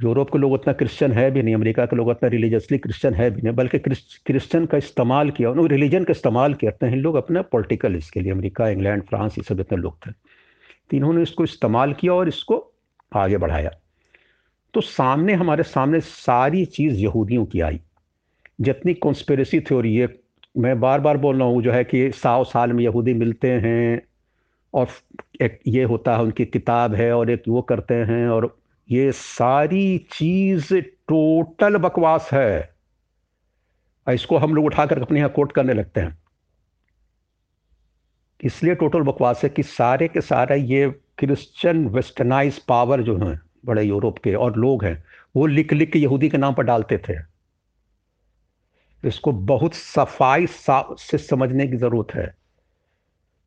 यूरोप 0.00 0.30
के 0.30 0.38
लोग 0.38 0.52
उतना 0.52 0.72
क्रिश्चियन 0.72 1.12
है 1.12 1.30
भी 1.30 1.42
नहीं, 1.42 1.54
अमेरिका 1.54 1.86
के 1.86 1.96
लोग 1.96 2.08
उतना 2.08 2.28
रिलीजियसली 2.28 2.78
क्रिश्चियन 2.78 3.14
है 3.14 3.30
भी 3.30 3.42
नहीं, 3.42 3.54
बल्कि 3.54 3.78
क्रिश्चियन 3.78 4.66
का 4.66 4.78
इस्तेमाल 4.78 5.30
किया, 5.30 5.50
उन्होंने 5.50 5.74
रिलीजन 5.74 6.04
का 6.04 6.10
इस्तेमाल 6.10 6.54
करते 6.54 6.86
हैं 6.86 6.96
लोग 6.96 7.16
अपना 7.16 7.42
पॉलिटिकल 7.48 7.96
इसके 7.96 8.20
लिए, 8.20 8.32
अमेरिका, 8.32 8.68
इंग्लैंड, 8.68 9.02
फ्रांस, 9.02 9.38
ये 9.38 9.44
सब 9.44 9.60
इतने 9.60 9.78
लोग 9.78 9.96
थे। 10.06 10.10
तो 10.10 10.96
इन्होंने 10.96 11.22
इसको 11.22 11.44
इस्तेमाल 11.44 11.92
किया 11.92 12.14
और 12.14 12.28
इसको 12.28 12.64
आगे 13.12 13.36
बढ़ाया। 13.38 13.70
तो 14.74 14.80
सामने, 14.80 15.34
हमारे 15.34 15.62
सामने 15.62 16.00
सारी 16.00 16.64
चीज़ 16.66 16.98
यहूदियों 16.98 17.44
की 17.46 17.60
आई। 17.60 17.80
जितनी 18.60 18.94
कॉन्स्पेरेसी 18.96 19.60
थ्योरी 19.60 19.94
है 19.96 20.06
मैं 20.54 20.78
बार 20.80 21.00
बार 21.00 21.16
बोल 21.16 21.38
रहा 21.38 21.48
हूँ, 21.48 21.62
जो 21.62 21.72
है 21.72 21.84
कि 21.84 22.10
सौ 22.12 22.42
साल 22.44 22.72
में 22.72 22.82
यहूदी 22.84 23.14
मिलते 23.14 23.50
हैं 23.60 24.02
और 24.74 24.88
एक 25.42 25.60
ये 25.66 25.82
होता 25.84 26.16
है, 26.16 26.22
उनकी 26.22 26.44
किताब 26.44 26.94
है 26.94 27.12
और 27.12 27.30
एक 27.30 27.42
वो 27.48 27.62
करते 27.62 27.94
हैं 27.94 28.26
और 28.28 28.56
ये 28.88 29.10
सारी 29.12 29.98
चीज़ 30.12 30.74
टोटल 31.08 31.76
बकवास 31.76 32.28
है। 32.32 32.72
इसको 34.06 34.36
हम 34.36 34.54
लोग 34.54 34.64
उठाकर 34.64 35.02
अपने 35.02 35.18
यहाँ 35.18 35.30
कोट 35.30 35.52
करने 35.52 35.74
लगते 35.74 36.00
हैं। 36.00 36.18
इसलिए 38.40 38.74
टोटल 38.74 39.02
बकवास 39.02 39.42
है 39.44 39.48
कि 39.50 39.62
सारे 39.62 40.08
के 40.08 40.20
सारे 40.20 40.56
ये 40.58 40.88
क्रिश्चियन 41.18 41.86
वेस्टर्नाइज 41.88 42.58
पावर 42.58 43.02
जो 43.02 43.16
हैं, 43.18 43.40
बड़े 43.66 43.82
यूरोप 43.82 44.18
के 44.18 44.34
और 44.34 44.56
लोग 44.56 44.84
हैं, 44.84 45.02
वो 45.36 45.46
लिख 45.46 45.72
लिख 45.72 45.92
के 45.92 45.98
यहूदी 45.98 46.28
के 46.28 46.38
नाम 46.38 46.54
पर 46.54 46.62
डालते 46.62 46.98
थे। 46.98 47.31
इसको 49.04 49.32
बहुत 49.32 49.74
सफ़ाई 49.74 50.46
से 50.48 51.18
समझने 51.18 51.66
की 51.66 51.76
ज़रूरत 51.76 52.14
है। 52.14 52.26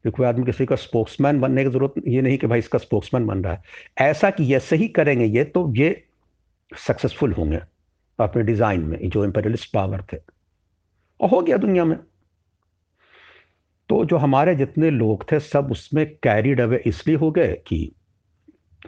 कि 0.05 0.11
कोई 0.11 0.25
आदमी 0.25 0.45
किसी 0.45 0.65
का 0.65 0.75
स्पोक्समैन 0.75 1.39
बनने 1.41 1.63
की 1.63 1.69
ज़रूरत, 1.69 1.93
ये 2.07 2.21
नहीं 2.21 2.37
कि 2.37 2.47
भाई 2.47 2.59
इसका 2.59 2.79
स्पोक्समैन 2.79 3.25
बन 3.27 3.43
रहा 3.43 3.53
है। 3.53 4.09
ऐसा 4.09 4.29
कि 4.29 4.53
ऐसे 4.55 4.75
ही 4.75 4.87
करेंगे 4.87 5.25
ये 5.25 5.43
तो 5.43 5.71
ये 5.75 6.03
सक्सेसफुल 6.71 7.31
होंगे 7.33 7.59
अपने 8.19 8.43
डिज़ाइन 8.43 8.81
में, 8.81 9.09
जो 9.09 9.23
इंपेरियलिस्ट 9.25 9.71
पावर 9.73 10.03
थे। 10.13 10.17
और 11.19 11.29
हो 11.29 11.41
गया 11.41 11.57
दुनिया 11.57 11.85
में। 11.85 11.97
तो 13.89 14.03
जो 14.05 14.17
हमारे 14.17 14.55
जितने 14.55 14.89
लोग 14.89 15.31
थे, 15.31 15.39
सब 15.39 15.71
उसमें 15.71 16.05
कैरिड 16.23 16.61
अवे 16.61 16.81
इसलिए 16.87 17.15
हो 17.15 17.31
गए 17.31 17.53
कि 17.67 17.91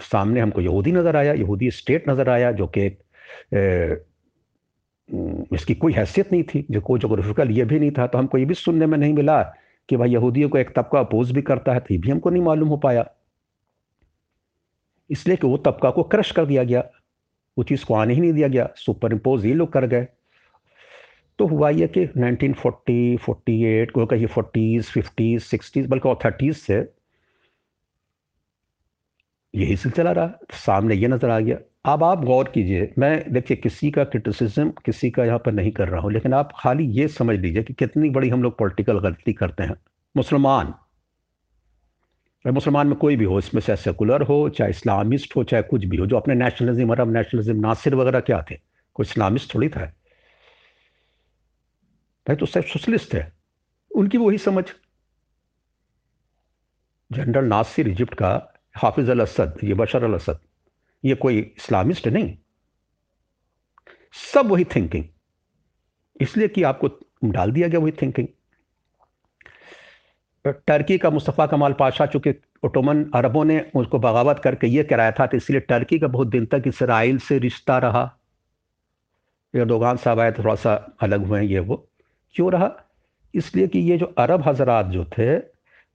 सामने 0.02 0.40
हमको 0.40 0.62
यहूदी 0.62 0.92
नज़र 0.92 1.16
आया, 1.16 1.34
यहूदी 1.34 1.72
स्टेट 1.72 2.10
नज़र 2.10 2.30
आया, 2.30 2.52
जो 2.52 2.68
कि 2.68 2.88
इसकी 5.10 5.76
कोई 5.76 5.94
हैसियत 5.94 6.32
नहीं 6.32 6.44
थी। 6.44 6.66
जो 6.72 6.82
कोई 6.82 7.00
जोग्राफिकल 7.00 7.52
ये 7.52 7.66
भी 7.66 7.80
नहीं 7.80 7.92
था 7.92 8.08
तो 8.08 8.18
हमको 8.18 8.38
ये 8.38 8.46
भी 8.46 8.54
सुनने 8.54 8.86
में 8.86 8.98
नहीं 8.98 9.14
मिला 9.14 9.42
कि 9.90 9.98
भाई 9.98 10.10
यहूदियों 10.10 10.50
को 10.50 10.58
एक 10.58 10.70
तबका 10.76 11.00
अपोज 11.00 11.32
भी 11.32 11.42
करता 11.42 11.74
है 11.74 11.80
तो 11.80 11.94
ये 11.94 11.98
भी 11.98 12.10
हमको 12.12 12.30
नहीं 12.30 12.44
मालूम 12.44 12.70
हो 12.70 12.78
पाया। 12.78 13.06
इसलिए 15.10 15.38
कि 15.38 15.48
वो 15.48 15.58
तबका 15.58 15.90
को 15.90 16.04
क्रश 16.04 16.32
कर 16.32 16.46
दिया 16.46 16.64
गया। 16.64 16.80
वो 17.58 17.64
चीज़ 17.64 17.86
को 17.86 17.94
आने 17.94 18.14
ही 18.14 18.22
नहीं 18.22 18.34
दिया 18.34 18.48
गया। 18.48 18.70
सुपर 18.76 19.14
इम्पोज 19.14 19.46
ये 19.46 19.54
लोग 19.54 19.72
कर 19.74 19.86
गए। 19.86 20.08
तो 21.40 21.46
हुआ 21.48 21.70
यह 21.70 21.88
कि 21.88 22.04
1940, 22.08 23.18
48 23.20 23.92
को 23.92 24.06
कहिए 24.06 24.28
फोर्टीज़ 24.28 24.92
फिफ्टीज़ 24.92 25.44
सिक्सटीज़ 25.44 25.88
बल्कि 25.88 26.10
और 26.10 26.20
थर्टीज़ 26.26 26.58
से 26.58 26.78
यही 29.54 29.78
सिलसिला 29.78 30.12
रहा। 30.12 30.32
सामने 30.56 30.96
ये 30.96 31.08
नज़र 31.08 31.30
आ 31.30 31.40
गया। 31.40 31.58
अब 31.88 32.04
आप 32.04 32.24
गौर 32.26 32.50
कीजिए, 32.50 32.90
मैं 32.98 33.34
देखिए, 33.34 33.58
किसी 33.58 33.90
का 33.92 34.04
क्रिटिसिज्म 34.04 34.70
किसी 34.86 35.10
का 35.12 35.26
यहाँ 35.26 35.40
पर 35.40 35.52
नहीं 35.52 35.72
कर 35.72 35.88
रहा 35.88 36.02
हूँ, 36.02 36.12
लेकिन 36.12 36.34
आप 36.34 36.50
खाली 36.58 36.86
ये 36.92 37.08
समझ 37.08 37.38
लीजिए 37.40 37.64
कि 37.64 37.74
कितनी 37.74 38.10
बड़ी 38.10 38.30
हम 38.30 38.44
लोग 38.44 38.58
पॉलिटिकल 38.58 39.00
गलती 39.00 39.34
करते 39.34 39.64
हैं। 39.64 39.76
मुसलमान 40.16 40.74
मुसलमान 42.46 42.88
में 42.88 42.96
कोई 42.96 43.16
भी 43.16 43.26
हो, 43.26 43.38
इसमें 43.40 43.62
चाहे 43.62 43.78
सेकुलर 43.78 44.22
हो, 44.22 44.38
चाहे 44.50 44.72
इस्लामिस्ट 44.72 45.36
हो, 45.36 45.44
चाहे 45.44 45.64
कुछ 45.64 45.86
भी 45.86 45.98
हो, 45.98 46.06
जो 46.06 46.18
अपने 46.18 46.36
नेशनलिज्म 46.36 46.92
अरब 46.92 47.12
नेशनलिज्म 47.14 47.56
नासिर 47.60 47.96
वगैरह 47.96 48.20
क्या 48.20 48.42
थे? 48.52 48.56
कोई 48.96 49.04
इस्लामिस्ट 49.04 49.54
थोड़ी 49.56 49.70
था। 49.70 49.86
भाई 52.28 52.36
तो 52.36 52.46
सब 52.46 52.64
सोशलिस्ट 52.66 53.16
है, 53.16 53.32
उनकी 53.92 54.18
वही 54.18 54.38
समझ। 54.38 54.64
जनरल 57.12 57.46
नासिर 57.46 57.88
इजिप्ट 57.88 58.14
का 58.14 58.32
हाफिज 58.76 59.10
अल 59.10 59.20
असद 59.20 59.58
ये 59.64 59.74
बशर 59.74 60.04
अल 60.04 60.14
असद 60.14 60.40
ये 61.08 61.16
कोई 61.16 61.38
इस्लामिस्ट 61.38 62.08
नहीं। 62.08 62.36
सब 64.34 64.52
वही 64.52 64.64
थिंकिंग 64.66 65.04
इसलिए 66.20 66.48
कि 66.48 66.64
आपको 66.64 66.88
डाल 67.26 67.52
दिया 67.52 67.68
गया 67.68 67.80
वही 67.80 67.92
थिंकिंग 68.02 68.28
टर्की 70.46 70.98
का 70.98 71.10
मुस्तफ़ा 71.10 71.46
कमाल 71.48 71.74
पाशा, 71.74 72.06
चूँकि 72.06 72.34
ओटोमन 72.66 73.04
अरबों 73.16 73.44
ने 73.46 73.60
उसको 73.76 74.00
बगावत 74.00 74.40
करके 74.44 74.68
ये 74.68 74.84
कराया 74.84 75.12
था 75.12 75.26
तो 75.28 75.38
इसलिए 75.38 75.60
टर्की 75.62 76.00
का 76.00 76.08
बहुत 76.08 76.28
दिन 76.28 76.46
तक 76.46 76.64
इसराइल 76.68 77.18
से 77.20 77.38
रिश्ता 77.40 77.78
रहा। 77.78 78.06
दोगान 79.54 79.98
साहब 79.98 80.20
आए 80.20 80.32
थोड़ा 80.32 80.54
सा 80.56 80.74
अलग 81.02 81.26
हुए 81.26 81.42
ये 81.44 81.60
वो। 81.60 81.76
क्यों 82.36 82.52
रहा? 82.52 82.72
इसलिए 83.34 83.68
कि 83.68 83.80
ये 83.82 83.98
जो 83.98 84.06
अरब 84.18 84.48
हजरात 84.48 84.86
जो 84.88 85.06
थे, 85.08 85.38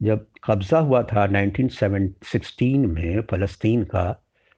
जब 0.01 0.27
कब्ज़ा 0.44 0.79
हुआ 0.79 1.03
था 1.05 1.27
1916 1.27 2.87
में 2.88 3.20
फ़लस्तीन 3.22 3.85
का 3.85 4.05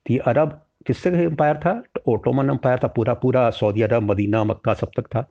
तो 0.06 0.12
ये 0.12 0.18
अरब 0.18 0.60
किससे 0.86 1.10
एम्पायर 1.10 1.56
था? 1.56 1.82
ओटोमन 2.08 2.50
एम्पायर 2.50 2.78
था, 2.78 2.88
पूरा 2.88 3.14
पूरा 3.14 3.50
सऊदी 3.50 3.82
अरब 3.82 4.02
मदीना 4.02 4.44
मक्का 4.44 4.74
सब 4.74 4.90
तक 4.96 5.06
था। 5.06 5.22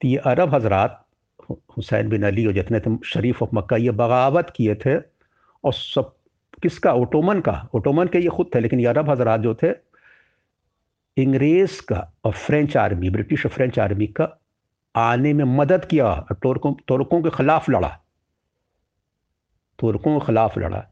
तो 0.00 0.08
ये 0.08 0.16
अरब 0.16 0.54
हजरात 0.54 1.04
हुसैन 1.50 2.08
बिन 2.08 2.22
अली 2.22 2.46
और 2.46 2.52
जितने 2.52 2.80
थे, 2.80 2.96
शरीफ 3.04 3.42
ऑफ़ 3.42 3.50
मक्का, 3.54 3.76
ये 3.76 3.90
बगावत 3.90 4.52
किए 4.56 4.74
थे। 4.74 4.96
और 5.64 5.72
सब, 5.72 6.14
किसका? 6.62 6.92
ओटोमन 6.92 7.40
का। 7.40 7.68
ओटोमन 7.74 8.06
के 8.06 8.18
ये 8.18 8.28
खुद 8.28 8.50
थे, 8.54 8.60
लेकिन 8.60 8.80
ये 8.80 8.86
अरब 8.86 9.10
हजरात 9.10 9.40
जो 9.40 9.54
थे, 9.54 9.70
अंग्रेज़ 11.16 11.80
का 11.82 12.12
और 12.24 12.32
फ्रेंच 12.32 12.76
आर्मी 12.76 13.10
ब्रिटिश 13.10 13.46
और 13.46 13.52
फ्रेंच 13.52 13.78
आर्मी 13.78 14.06
का 14.06 14.28
आने 14.96 15.32
में 15.32 15.44
मदद 15.44 15.84
किया। 15.84 16.06
और 16.06 16.36
तुर्कों 16.42 16.74
तुर्कों 16.88 17.22
के 17.22 17.30
ख़िलाफ़ 17.30 17.70
लड़ा। 17.70 17.88
तुर्कों 19.78 20.18
के 20.20 20.26
ख़िलाफ़ 20.26 20.58
लड़ा। 20.60 20.86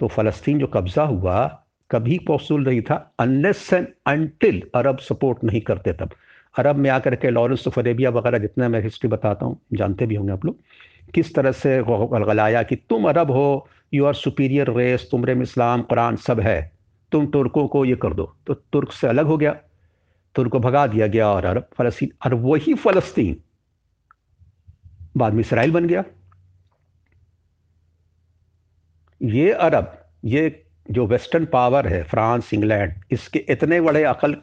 तो 0.00 0.08
फ़लस्तीन 0.08 0.58
जो 0.58 0.66
कब्ज़ा 0.66 1.02
हुआ 1.02 1.64
कभी 1.90 2.18
पॉसिबल 2.26 2.64
नहीं 2.64 2.80
था 2.82 2.94
unless 3.20 3.72
and 3.72 3.86
until 4.06 4.62
Arab 4.74 4.98
support 5.00 5.44
नहीं 5.44 5.60
करते 5.60 5.92
तब। 5.92 6.10
अरब 6.54 6.76
में 6.76 6.90
आकर 6.90 7.14
के 7.16 7.30
लॉरेंस 7.30 7.66
ऑफ़ 7.68 7.78
अरेबिया 7.80 8.10
वगैरह 8.10 8.38
जितना 8.38 8.68
मैं 8.68 8.82
हिस्ट्री 8.82 9.08
बताता 9.10 9.46
हूँ, 9.46 9.60
जानते 9.72 10.06
भी 10.06 10.14
होंगे 10.14 10.32
आप 10.32 10.44
लोग, 10.44 10.56
किस 11.14 11.34
तरह 11.34 11.52
से 11.52 11.76
गलगलाया 11.82 12.62
कि 12.62 12.76
तुम 12.76 13.08
अरब 13.08 13.30
हो 13.30 13.68
यू 13.94 14.04
आर 14.04 14.14
सुपीरियर 14.14 14.70
रेस 14.70 15.08
तुमरे 15.10 15.34
में 15.34 15.42
इस्लाम, 15.42 15.82
कुरान 15.82 16.16
सब 16.18 16.40
है, 16.40 16.72
तुम 17.12 17.26
तुर्कों 17.26 17.66
को 17.68 17.84
ये 17.84 17.96
कर 17.96 18.14
दो। 18.14 18.24
तो 18.46 18.54
तुर्क 18.54 18.92
से 18.92 19.06
अलग 19.08 19.26
हो 19.26 19.36
गया, 19.36 19.52
तुर्क 20.34 20.52
को 20.52 20.58
भगा 20.60 20.86
दिया 20.86 21.06
गया 21.06 21.28
और 21.28 21.44
अरब, 21.44 21.68
फलस्तीन, 21.76 22.10
और 22.26 22.34
वही 22.36 22.74
फलस्तीन 22.76 23.36
बाद 25.16 25.32
में 25.32 25.40
इसराइल 25.40 25.70
बन 25.72 25.86
गया। 25.86 26.04
ये 29.20 29.50
अरब, 29.52 29.96
ये 30.24 30.48
जो 30.90 31.06
वेस्टर्न 31.06 31.44
पावर 31.46 31.86
है, 31.86 32.02
फ्रांस, 32.04 32.52
इंग्लैंड, 32.54 32.92
इसके 33.12 33.44
इतने 33.48 33.80
बड़े 33.80 34.02
अकल 34.04 34.36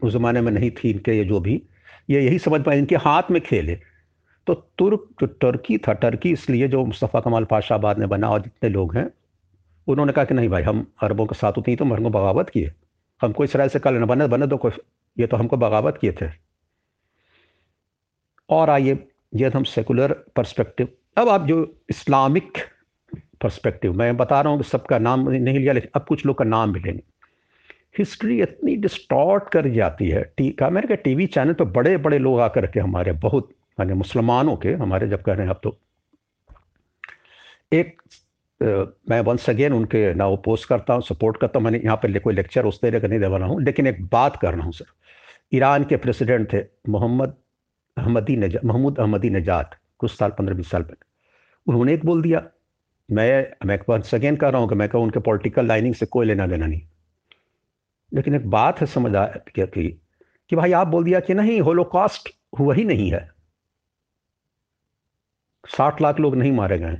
उस 0.00 0.12
ज़माने 0.12 0.40
में 0.40 0.52
नहीं 0.52 0.70
थी 0.72 0.90
इनके, 0.90 1.12
ये 1.12 1.24
जो 1.24 1.40
भी, 1.40 1.62
ये 2.10 2.20
यही 2.22 2.38
समझ 2.38 2.60
पाए 2.64 2.78
इनके 2.78 2.96
हाथ 2.98 3.30
में 3.30 3.40
खेले 3.42 3.78
तो 4.46 4.54
तुर्क, 4.78 5.06
जो 5.20 5.26
टर्की 5.26 5.76
था 5.78 5.92
टर्की 5.94 6.30
इसलिए 6.32 6.68
जो 6.68 6.84
मुस्तफ़ा 6.84 7.20
कमाल 7.20 7.44
पाशा 7.44 7.76
बाद 7.78 7.98
में 7.98 8.08
बना 8.08 8.30
और 8.30 8.40
जितने 8.42 8.70
लोग 8.70 8.96
हैं, 8.96 9.08
उन्होंने 9.86 10.12
कहा 10.12 10.24
कि 10.24 10.34
नहीं 10.34 10.48
भाई, 10.48 10.62
हम 10.62 10.86
अरबों 11.02 11.26
के 11.26 11.34
साथ 11.34 11.58
उतनी 11.58 11.76
तो 11.76 11.84
हमको 11.84 12.10
बगावत 12.10 12.50
किए। 12.50 12.72
हमको 13.20 13.44
इसराइल 13.44 13.70
से 13.70 13.78
कल 13.78 14.04
बने 14.04 14.26
बने 14.28 14.46
दो 14.46 14.56
कोई, 14.56 14.72
ये 15.16 15.26
तो 15.26 15.36
हमको 15.36 15.56
बगावत 15.56 15.98
किए 16.00 16.12
थे। 16.12 16.28
और 18.48 18.70
आइए, 18.70 18.98
ये 19.34 19.48
हम 19.48 19.64
सेकुलर 19.64 20.12
पर्सपेक्टिव, 20.36 20.88
अब 21.18 21.28
आप 21.28 21.46
जो 21.46 21.56
इस्लामिक 21.90 22.58
पर्सपेक्टिव 23.44 23.92
मैं 23.94 24.16
बता 24.16 24.40
रहा 24.40 24.52
हूँ 24.52 24.60
कि 24.60 24.68
सबका 24.68 24.98
नाम 25.00 25.28
नहीं 25.30 25.58
लिया, 25.58 25.72
लेकिन 25.72 25.90
अब 25.94 26.04
कुछ 26.08 26.26
लोग 26.26 26.38
का 26.38 26.44
नाम 26.46 26.72
भी 26.72 26.80
लेंगे। 26.80 27.02
हिस्ट्री 27.98 28.40
इतनी 28.42 28.74
डिस्टॉर्ट 28.78 29.48
कर 29.52 29.68
जाती 29.70 30.08
है। 30.08 30.22
टी, 30.36 30.50
के 30.60 30.96
टीवी 30.98 31.26
चैनल 31.28 31.52
तो 31.54 31.64
बड़े 31.66 31.96
बड़े 31.98 32.18
लोग 32.18 32.40
आकर 32.40 32.66
के 32.66 32.80
हमारे 32.80 33.12
बहुत 33.22 33.50
माने 33.80 33.94
मुसलमानों 33.94 34.56
के 34.56 34.72
हमारे 34.80 35.08
जब 35.08 35.22
कह 35.22 35.32
रहे 35.32 35.46
हैं 35.46 35.54
अब 35.54 35.60
तो। 35.62 35.76
एक 37.72 37.96
मैं 39.10 39.20
वंस 39.20 39.48
अगेन 39.50 39.72
उनके 39.72 40.12
ना 40.14 40.26
वो 40.26 40.36
पोस्ट 40.44 40.68
करता 40.68 40.94
हूँ 40.94 41.02
सपोर्ट 41.02 41.36
करता 41.36 41.58
हूँ। 41.58 41.64
मैंने 41.64 41.78
यहाँ 41.84 41.96
पर 42.02 42.08
ले 42.08 42.18
कोई 42.18 42.34
लेक्चर 42.34 42.66
उस 42.66 42.80
तरह 42.80 43.00
का 43.00 43.08
नहीं 43.08 43.18
दे 43.20 43.28
रहा 43.28 43.46
हूँ, 43.46 43.62
लेकिन 43.62 43.86
एक 43.86 44.04
बात 44.08 44.36
कर 44.42 44.54
रहा 44.54 44.64
हूँ 44.64 44.72
सर। 44.72 44.84
ईरान 45.54 45.84
के 45.84 45.96
प्रेसिडेंट 45.96 46.52
थे 46.52 46.62
मोहम्मद 46.88 47.34
अहमदी 47.96 48.36
नजा 48.36 48.60
महमूद 48.64 48.98
अहमदी 48.98 49.30
नजात 49.30 49.74
कुछ 49.98 50.10
साल, 50.12 50.30
पंद्रह 50.30 50.56
बीस 50.56 50.70
साल 50.70 50.82
पहले। 50.82 51.12
उन्होंने 51.66 51.94
एक 51.94 52.04
बोल 52.06 52.22
दिया 52.22 52.42
मैं 53.10 53.66
मैं 53.66 53.78
अगेन 54.14 54.36
कर 54.36 54.52
रहा 54.52 54.60
हूँ 54.60 54.68
कि 54.68 54.74
मैं 54.74 54.88
कहूँ 54.88 55.04
उनके 55.04 55.20
पॉलिटिकल 55.20 55.66
लाइनिंग 55.66 55.94
से 55.94 56.06
कोई 56.06 56.26
लेना 56.26 56.46
देना 56.46 56.66
नहीं। 56.66 56.82
लेकिन 58.14 58.34
एक 58.34 58.50
बात 58.50 58.80
है 58.80 58.86
समझ 58.86 59.14
आ 59.14 59.26
कि, 59.26 59.90
कि 60.50 60.56
भाई 60.56 60.72
आप 60.72 60.86
बोल 60.86 61.04
दिया 61.04 61.20
कि 61.20 61.34
नहीं 61.34 61.60
होलोकॉस्ट 61.60 62.28
हुआ 62.58 62.74
ही 62.74 62.84
नहीं 62.84 63.12
है। 63.12 63.30
साठ 65.68 66.00
लाख 66.02 66.20
लोग 66.20 66.36
नहीं 66.36 66.52
मारे 66.52 66.78
गए 66.78 66.98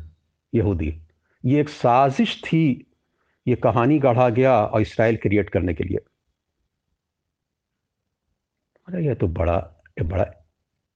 यहूदी। 0.55 1.03
ये 1.45 1.61
एक 1.61 1.69
साजिश 1.69 2.43
थी 2.45 2.87
ये 3.49 3.57
कहानी 3.57 3.99
गढ़ा 3.99 4.29
गया 4.29 4.67
और 4.67 4.81
इसराइल 4.81 5.17
क्रिएट 5.17 5.51
करने 5.51 5.75
के 5.75 5.85
लिए। 5.85 5.99
अरे 8.89 9.07
ये 9.07 9.15
तो 9.15 9.29
बड़ा 9.29 9.59
बड़ा 10.03 10.27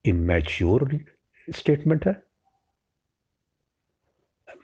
इमेच्योर 0.05 1.01
स्टेटमेंट 1.49 2.07
है। 2.07 2.28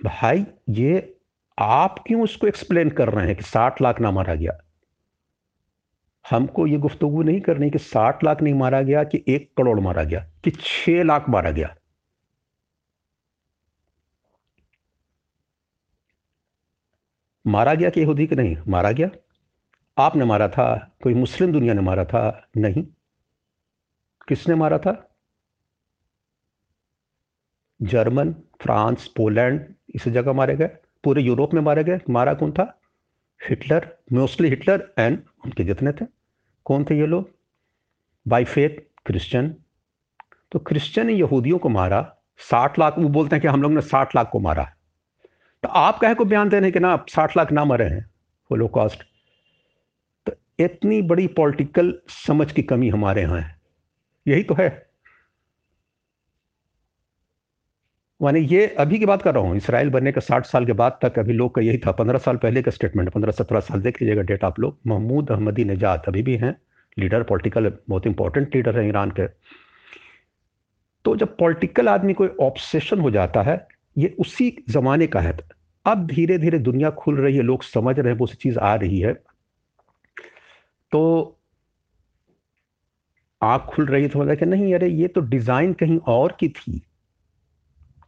भाई, 0.03 0.47
ये 0.69 1.17
आप 1.59 2.05
क्यों 2.07 2.23
उसको 2.23 2.47
एक्सप्लेन 2.47 2.91
कर 2.91 3.09
रहे 3.09 3.27
हैं 3.27 3.37
कि 3.37 3.43
साठ 3.43 3.83
लाख 3.83 4.01
ना 4.01 4.11
मारा 4.11 4.35
गया? 4.35 4.61
हमको 6.31 6.67
ये 6.67 6.79
गुफ्तगु 6.79 7.23
नहीं 7.23 7.41
करनी 7.41 7.71
कि 7.71 7.79
साठ 7.79 8.25
लाख 8.25 8.43
नहीं 8.43 8.55
मारा 8.55 8.83
गया 8.83 9.05
कि 9.05 9.25
एक 9.29 9.53
करोड़ 9.57 9.81
मारा 9.81 10.05
गया, 10.05 10.21
कि 10.45 10.51
छह 10.51 11.03
लाख 11.03 11.29
मारा 11.29 11.51
गया। 11.51 11.77
मारा 17.47 17.75
गया 17.75 17.91
कि 17.91 18.01
यहूदी 18.01 18.27
कि 18.27 18.37
नहीं? 18.37 18.57
मारा 18.69 18.93
गया। 18.93 19.11
आपने 19.99 20.25
मारा 20.25 20.49
था, 20.49 20.97
कोई 21.03 21.15
मुस्लिम 21.15 21.53
दुनिया 21.53 21.75
ने 21.75 21.81
मारा 21.81 22.05
था? 22.05 22.49
नहीं। 22.57 22.87
किसने 24.29 24.55
मारा 24.55 24.79
था? 24.79 25.14
जर्मन, 27.85 28.33
फ्रांस, 28.33 29.09
पोलैंड, 29.17 29.65
इस 29.95 30.09
जगह 30.09 30.33
मारे 30.33 30.57
गए। 30.57 30.71
पूरे 31.05 31.23
यूरोप 31.23 31.55
में 31.55 31.63
मारे 31.63 31.85
गए। 31.85 32.01
मारा 32.11 32.35
कौन 32.35 32.53
था? 32.53 32.81
हिटलर, 33.49 33.97
मोस्टली 34.13 34.49
हिटलर 34.49 34.93
एंड 34.99 35.19
उनके 35.45 35.65
जितने 35.65 35.93
थे। 35.93 36.07
कौन 36.65 36.85
थे 36.85 36.99
ये 36.99 37.07
लोग? 37.07 37.31
By 38.29 38.45
faith, 38.45 39.03
Christian. 39.07 39.57
तो 40.53 40.59
क्रिश्चियन 40.59 41.07
ने 41.07 41.13
यहूदियों 41.13 41.59
को 41.59 41.69
मारा। 41.69 42.17
साठ 42.39 42.79
लाख, 42.79 42.99
वो 42.99 43.09
बोलते 43.09 43.37
हैं 43.37 43.41
कि 43.41 43.49
हम 43.49 43.63
लोग 43.63 43.73
ने 43.73 43.81
साठ 43.81 44.17
लाख 44.17 44.31
को 44.33 44.41
मारा। 44.41 44.75
तो 45.63 45.69
आप 45.69 45.99
कहे 45.99 46.15
को 46.15 46.25
बयान 46.25 46.49
देने 46.49 46.71
कि 46.71 46.81
ना 46.81 47.05
साठ 47.09 47.37
लाख 47.37 47.53
ना 47.53 47.65
मरे 47.65 47.85
हैं? 47.85 48.11
होलोकॉस्ट 48.51 49.05
तो 50.27 50.33
इतनी 50.59 51.03
बड़ी 51.03 51.27
पॉलिटिकल 51.27 51.99
समझ 52.09 52.53
की 52.53 52.63
कमी 52.63 52.89
हमारे 52.89 53.23
यहाँ 53.23 53.41
है। 53.41 53.61
यही 54.29 54.43
तो 54.43 54.55
है। 54.55 54.87
माने 58.25 58.41
ये 58.41 58.67
अभी 58.79 58.99
की 58.99 59.07
बात 59.07 59.23
कर 59.23 59.35
रहा 59.35 59.43
हूँ, 59.45 59.57
इसराइल 59.57 59.91
बनने 59.91 60.13
के 60.13 60.21
साठ 60.21 60.47
साल 60.47 60.67
के 60.67 60.73
बाद 60.73 60.99
तक 61.03 61.19
अभी 61.19 61.33
लोग 61.33 61.55
का 61.55 61.63
यही 61.63 61.79
था। 61.79 61.93
पंद्रह 61.93 62.19
साल 62.19 62.37
पहले 62.37 62.63
का 62.63 62.71
स्टेटमेंट 62.71 63.11
पंद्रह 63.11 63.33
सत्रह 63.33 63.61
साल, 63.61 63.81
देख 63.81 64.01
लीजिएगा 64.03 64.23
डेट 64.23 64.45
आप 64.45 64.61
लोग। 64.61 64.79
महमूद 64.87 65.31
अहमदी 65.31 65.65
निजात 65.65 66.09
अभी 66.09 66.23
भी 66.23 66.37
हैं 66.37 66.55
लीडर 66.97 67.23
पॉलिटिकल 67.23 67.73
बहुत 67.89 68.07
इंपॉर्टेंट 68.07 68.55
लीडर 68.57 68.79
है 68.79 68.87
ईरान 68.89 69.11
के। 69.11 69.27
तो 71.05 71.15
जब 71.17 71.37
पॉलिटिकल 71.37 71.89
आदमी 71.89 72.15
कोई 72.15 72.29
ऑब्सेशन 72.41 73.01
हो 73.01 73.11
जाता 73.11 73.43
है, 73.43 73.67
ये 73.97 74.15
उसी 74.19 74.57
जमाने 74.71 75.07
का 75.07 75.21
है। 75.21 75.37
अब 75.87 76.07
धीरे 76.07 76.39
धीरे 76.39 76.59
दुनिया 76.61 76.91
खुल 76.93 77.17
रही 77.17 77.37
है, 77.37 77.43
लोग 77.43 77.63
समझ 77.65 77.99
रहे 77.99 78.13
हैं, 78.13 78.19
वो 78.19 78.27
चीज़ 78.29 78.59
आ 78.59 78.75
रही 78.77 79.01
है। 79.01 79.13
तो 80.93 81.37
आँख 83.43 83.67
खुल 83.69 83.87
रही 83.87 84.03
है 84.03 84.09
तो 84.09 84.19
मतलब 84.19 84.37
कि 84.37 84.47
नहीं, 84.47 84.75
अरे 84.75 84.89
ये 84.89 85.09
तो 85.09 85.21
डिज़ाइन 85.23 85.73
कहीं 85.75 85.99
और 86.09 86.37
की 86.41 86.49
थी। 86.51 86.81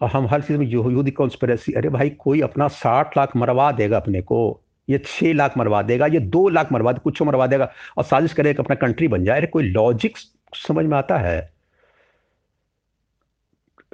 और 0.00 0.10
हम 0.10 0.26
हर 0.26 0.42
चीज़ 0.42 0.58
में 0.58 0.66
यहूदी 0.66 1.10
कॉन्स्परेसी 1.10 1.72
अरे 1.72 1.88
भाई, 1.88 2.10
कोई 2.10 2.40
अपना 2.40 2.68
साठ 2.68 3.16
लाख 3.16 3.36
मरवा 3.36 3.70
देगा 3.72 3.96
अपने 3.96 4.22
को। 4.22 4.60
ये 4.88 4.98
छः 5.06 5.32
लाख 5.34 5.56
मरवा 5.58 5.82
देगा, 5.82 6.06
ये 6.06 6.20
दो 6.20 6.48
लाख 6.48 6.72
मरवा 6.72 6.92
दे, 6.92 7.00
कुछ 7.04 7.22
मरवा 7.22 7.46
देगा 7.46 7.72
और 7.96 8.04
साजिश 8.04 8.32
करेगा 8.32 8.62
अपना 8.62 8.76
कंट्री 8.76 9.08
बन 9.08 9.24
जाए। 9.24 9.38
अरे 9.38 9.46
कोई 9.46 9.64
लॉजिक 9.64 10.16
समझ 10.56 10.84
में 10.86 10.96
आता 10.98 11.18
है? 11.18 11.52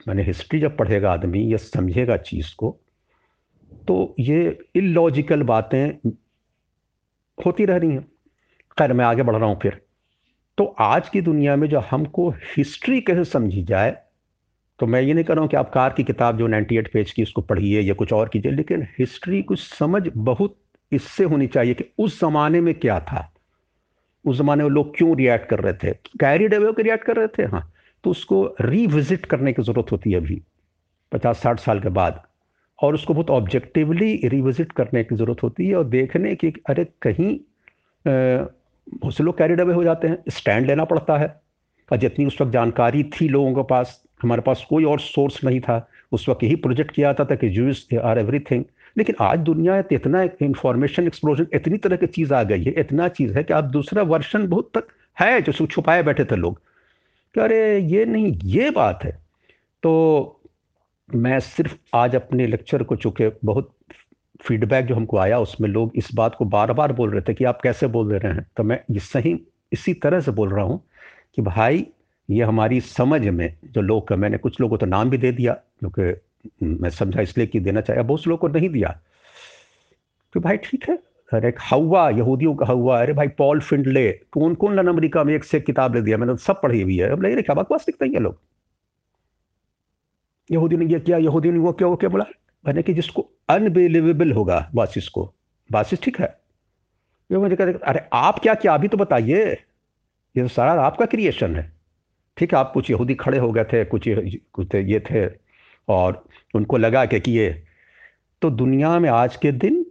मैंने 0.09 0.23
हिस्ट्री 0.23 0.61
जब 0.61 0.77
पढ़ेगा 0.77 1.13
आदमी, 1.13 1.41
ये 1.41 1.59
समझेगा 1.59 2.17
चीज़ 2.17 2.55
को 2.59 2.77
तो 3.89 4.15
ये 4.21 4.59
इलॉजिकल 4.77 5.43
बातें 5.43 6.11
होती 7.39 7.65
रह 7.65 7.77
रही 7.77 7.91
हैं। 7.91 8.03
खैर, 8.79 8.93
मैं 8.93 9.05
आगे 9.05 9.23
बढ़ 9.23 9.37
रहा 9.37 9.49
हूँ 9.49 9.59
फिर। 9.63 9.81
तो 10.59 10.65
आज 10.81 11.09
की 11.09 11.21
दुनिया 11.21 11.57
में 11.57 11.69
जो 11.69 11.81
हमको 11.81 12.29
हिस्ट्री 12.57 13.01
कैसे 13.01 13.25
समझी 13.25 13.63
जाए 13.63 13.97
तो 14.79 14.87
मैं 14.87 15.01
ये 15.03 15.15
नहीं 15.15 15.25
कर 15.25 15.35
रहा 15.35 15.43
हूँ 15.43 15.51
कि 15.51 15.57
आप 15.57 15.71
कार 15.73 15.93
की 15.97 16.05
किताब 16.05 16.39
जो 16.39 16.47
98 16.49 16.89
पेज 16.93 17.13
की 17.13 17.23
उसको 17.23 17.43
पढ़िए 17.43 17.81
या 17.81 17.95
कुछ 17.95 18.13
और 18.13 18.29
कीजिए, 18.29 18.53
लेकिन 18.53 18.87
हिस्ट्री 18.99 19.43
कुछ 19.43 19.61
समझ 19.61 20.03
बहुत 20.17 20.57
इससे 20.93 21.25
होनी 21.25 21.47
चाहिए 21.47 21.75
कि 21.75 21.85
उस 21.99 22.21
जमाने 22.21 22.61
में 22.61 22.75
क्या 22.75 22.99
था। 23.01 23.29
उस 24.25 24.39
जमाने 24.39 24.65
में 24.65 24.71
लोग 24.71 24.97
क्यों 24.97 25.17
रिएक्ट 25.17 25.49
कर 25.51 25.61
रहे 25.61 25.75
थे? 25.75 25.93
कैरी 26.21 26.49
डेवे 26.49 26.67
होकर 26.67 26.83
रिएक्ट 26.83 27.05
कर 27.05 27.17
रहे 27.17 27.27
थे? 27.29 27.43
हाँ। 27.43 27.73
तो 28.05 28.11
उसको 28.11 28.45
रिविजिट 28.61 29.27
करने 29.27 29.53
की 29.53 29.63
ज़रूरत 29.63 29.93
होती 29.93 30.11
है 30.13 30.17
अभी, 30.17 30.41
पचास 31.13 31.43
साठ 31.43 31.61
साल 31.61 31.81
के 31.81 31.89
बाद। 31.89 32.23
और 32.79 32.95
उसको 32.95 33.15
बहुत 33.15 33.31
ऑब्जेक्टिवली 33.31 34.15
रिविजिट 34.25 34.73
करने 34.73 35.03
की 35.05 35.17
ज़रूरत 35.17 35.43
होती 35.43 35.67
है 35.69 35.75
और 35.77 35.85
देखने 35.85 36.35
की 36.35 36.53
अरे 36.69 36.85
कहीं 37.03 37.39
बहुत 38.05 39.15
से 39.15 39.25
लोग 39.25 39.39
कैरिड 39.39 39.61
अवे 39.61 39.75
हो 39.75 39.85
जाते 39.85 40.09
हैं 40.09 40.23
स्टैंड 40.29 40.67
लेना 40.67 40.85
पड़ता 40.85 41.19
है। 41.19 41.27
और 41.89 41.99
जितनी 41.99 42.25
उस 42.27 42.41
वक्त 42.41 42.53
जानकारी 42.53 43.03
थी 43.15 43.29
लोगों 43.29 43.55
के 43.55 43.63
पास 43.63 44.03
हमारे 44.23 44.43
पास 44.43 44.67
कोई 44.69 44.85
और 44.85 45.01
सोर्स 45.01 45.45
नहीं 45.45 45.61
था। 45.61 45.89
उस 46.13 46.29
वक्त 46.29 46.45
यही 46.45 46.57
प्रोजेक्ट 46.57 46.91
किया 46.91 47.09
जाता 47.09 47.25
था 47.25 47.35
कि 47.35 47.49
जूस 47.49 47.89
आर 48.05 48.19
एवरीथिंग 48.19 48.65
लेकिन 48.99 49.15
आज 49.21 49.39
दुनिया 49.39 49.75
है 49.75 49.85
इतना 49.93 50.23
इंफॉर्मेशन 50.23 51.07
एक्सप्लोजन 51.07 51.47
इतनी 51.55 51.79
तरह 51.79 51.97
की 51.97 52.07
चीज़ 52.07 52.35
आ 52.35 52.43
गई 52.43 52.63
है, 52.63 52.73
इतना 52.73 53.09
चीज़ 53.09 53.35
है 53.35 53.43
कि 53.45 53.53
आप 53.53 53.65
दूसरा 53.65 54.03
वर्षन 54.03 54.47
बहुत 54.47 54.71
तक 54.75 54.89
है 55.21 55.43
जो 55.43 55.67
छुपाए 55.67 56.03
बैठे 56.03 56.25
थे 56.25 56.37
लोग। 56.37 56.61
कि 57.35 57.41
अरे, 57.41 57.79
ये 57.79 58.05
नहीं, 58.05 58.39
ये 58.45 58.71
बात 58.71 59.05
है। 59.05 59.19
तो 59.83 59.93
मैं 61.15 61.41
सिर्फ़ 61.41 61.77
आज 61.95 62.17
अपने 62.17 62.47
लेक्चर 62.47 62.83
को, 62.83 62.97
चुके 62.97 63.31
बहुत 63.45 63.75
फीडबैक 64.41 64.87
जो 64.87 64.95
हमको 64.95 65.17
आया 65.17 65.39
उसमें 65.39 65.69
लोग 65.69 65.93
इस 65.95 66.09
बात 66.15 66.35
को 66.35 66.45
बार 66.45 66.73
बार 66.73 66.93
बोल 66.93 67.11
रहे 67.11 67.21
थे 67.21 67.35
कि 67.35 67.45
आप 67.45 67.61
कैसे 67.61 67.87
बोल 67.87 68.09
दे 68.09 68.19
रहे 68.19 68.33
हैं। 68.33 68.47
तो 68.57 68.63
मैं 68.63 68.81
सही, 68.99 69.41
इसी 69.73 69.95
तरह 69.95 70.21
से 70.21 70.31
बोल 70.31 70.49
रहा 70.49 70.65
हूँ 70.65 70.85
कि 71.37 71.43
भाई 71.43 71.87
ये 72.31 72.43
हमारी 72.43 72.81
समझ 72.81 73.23
में 73.23 73.57
जो 73.65 73.81
लोग 73.81 74.13
मैंने 74.13 74.39
कुछ 74.39 74.61
लोगों 74.61 74.79
तो 74.79 74.87
नाम 74.87 75.11
भी 75.11 75.19
दे 75.19 75.33
दिया 75.33 75.53
क्योंकि 75.53 76.21
मैं 76.67 76.91
समझा 76.91 77.21
इसलिए 77.21 77.47
कि 77.47 77.61
देना 77.61 77.81
चाहिए 77.81 78.03
बहुत 78.03 78.25
से 78.25 78.31
लोगों 78.31 78.49
को 78.49 78.59
नहीं 78.59 78.69
दिया। 78.69 79.01
तो 80.35 80.41
भाई 80.41 80.57
ठीक 80.57 80.89
है। 80.89 80.99
अरे 81.33 81.55
हवा, 81.71 82.11
यहूदियों 82.11 82.55
का 82.55 82.67
हवा, 82.67 83.01
अरे 83.01 83.13
भाई 83.13 83.29
पॉल 83.29 83.61
फिंडले 83.61 84.13
कौन 84.13 84.55
कौन 84.55 84.77
लन 84.77 84.87
अमेरिका 84.87 85.25
में 85.25 85.35
एक 85.35 85.45
से 85.45 85.61
किताब 85.61 85.95
ले 85.95 86.03
दिया? 86.03 86.17
मैंने 86.19 86.37
सब 86.37 86.61
पढ़ी 86.63 86.83
हुई 86.83 86.99
है। 86.99 87.11
अब 87.11 87.23
नहीं 87.23 87.43
क्या 87.43 87.55
बकवास 87.55 87.85
लिखते 87.89 88.05
हैं 88.05 88.13
ये 88.13 88.19
लोग? 88.19 88.39
यहूदी 90.51 90.77
ने 90.77 90.87
ये 90.87 91.01
किया, 91.01 91.19
यहूदी 91.19 91.51
ने 91.51 91.59
वो 91.59 91.73
क्या 91.73 91.89
वो 91.89 91.97
क्या 91.97 92.11
बोला? 92.11 92.25
मैंने 92.67 92.83
कि 92.83 92.95
जिसको 92.95 93.31
अनबिलीवेबल 93.49 94.33
होगा, 94.33 94.71
बासिस 94.75 95.09
को। 95.09 95.35
बासिस 95.73 96.03
ठीक 96.03 96.21
है। 96.21 96.41
ये 97.33 97.39
मुझे 97.39 97.57
कहते 97.57 97.79
अरे 97.85 98.01
आप 98.13 98.39
क्या 98.39 98.55
क्या 98.55 98.75
अभी 98.75 98.89
तो 98.89 98.97
बताइए। 98.97 99.53
ये 100.37 100.43
तो 100.43 100.49
सारा 100.49 100.83
आपका 100.83 101.07
क्रिएशन 101.07 101.57
है। 101.57 101.82
ठीक 102.37 102.53
है, 102.55 102.59
आप 102.59 102.71
कुछ 102.73 102.91
यहूदी 102.91 103.15
खड़े 103.15 103.39
हो 103.39 103.51
गए 103.53 103.65
थे, 103.65 103.85
कुछ 103.85 104.05
कुछ 104.53 104.75
ये 104.75 105.01
थे 105.01 105.27
और 105.89 106.25
उनको 106.55 106.77
लगा 106.77 107.05
कि 107.07 107.31
ये 107.31 107.63
तो 108.43 108.51
दुनिया 108.51 108.99
में 108.99 109.09
आज 109.11 109.37
के 109.37 109.53
दिन 109.53 109.85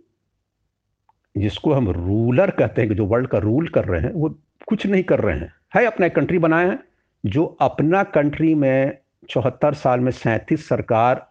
जिसको 1.37 1.73
हम 1.73 1.89
रूलर 1.89 2.51
कहते 2.51 2.81
हैं, 2.81 2.89
कि 2.89 2.95
जो 2.95 3.05
वर्ल्ड 3.05 3.27
का 3.27 3.37
रूल 3.37 3.67
कर 3.67 3.85
रहे 3.85 4.01
हैं, 4.01 4.11
वो 4.11 4.29
कुछ 4.67 4.85
नहीं 4.85 5.03
कर 5.03 5.19
रहे 5.19 5.37
हैं। 5.37 5.53
है 5.75 5.85
अपना 5.85 6.05
एक 6.05 6.15
कंट्री 6.15 6.37
बनाए 6.37 6.65
हैं, 6.67 6.79
जो 7.25 7.45
अपना 7.61 8.03
कंट्री 8.03 8.53
में 8.55 8.97
चौहत्तर 9.29 9.73
साल 9.73 9.99
में 9.99 10.11
सैंतीस 10.11 10.67
सरकार 10.67 11.25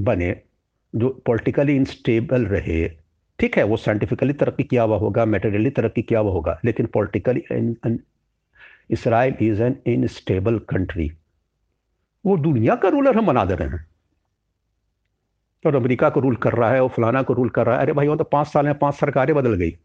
बने, 0.00 0.36
जो 0.94 1.08
पॉलिटिकली 1.26 1.76
इंस्टेबल 1.76 2.46
रहे। 2.46 2.88
ठीक 3.38 3.56
है, 3.56 3.64
वो 3.64 3.76
साइंटिफिकली 3.76 4.32
तरक्की 4.32 4.64
किया 4.64 4.82
हुआ 4.82 4.96
होगा 4.98 5.24
मेटेरियली 5.24 5.70
तरक्की 5.70 6.02
किया 6.02 6.20
हुआ 6.20 6.32
होगा, 6.32 6.58
लेकिन 6.64 6.86
politically 6.86 7.42
Israel 8.90 9.34
is 9.42 9.62
an 9.62 9.76
instable 9.86 10.58
country 10.70 11.10
वो 12.24 12.36
दुनिया 12.38 12.74
का 12.76 12.88
रूलर 12.88 13.16
हम 13.18 13.26
बना 13.26 13.44
दे 13.44 13.54
रहे 13.54 13.68
हैं। 13.68 13.86
और 15.64 15.74
अमेरिका 15.76 16.08
को 16.10 16.20
रूल 16.20 16.36
कर 16.36 16.52
रहा 16.52 16.70
है, 16.70 16.82
और 16.82 16.88
फलाना 16.88 17.22
को 17.22 17.34
रूल 17.34 17.48
कर 17.48 17.66
रहा 17.66 17.76
है। 17.76 17.82
अरे 17.82 17.92
भाई 17.92 18.08
वो 18.08 18.16
तो 18.16 18.24
पाँच 18.26 18.46
साल 18.46 18.64
में 18.66 18.78
पाँच 18.78 18.94
सरकारें 18.94 19.34
बदल 19.36 19.54
गई। 19.54 19.76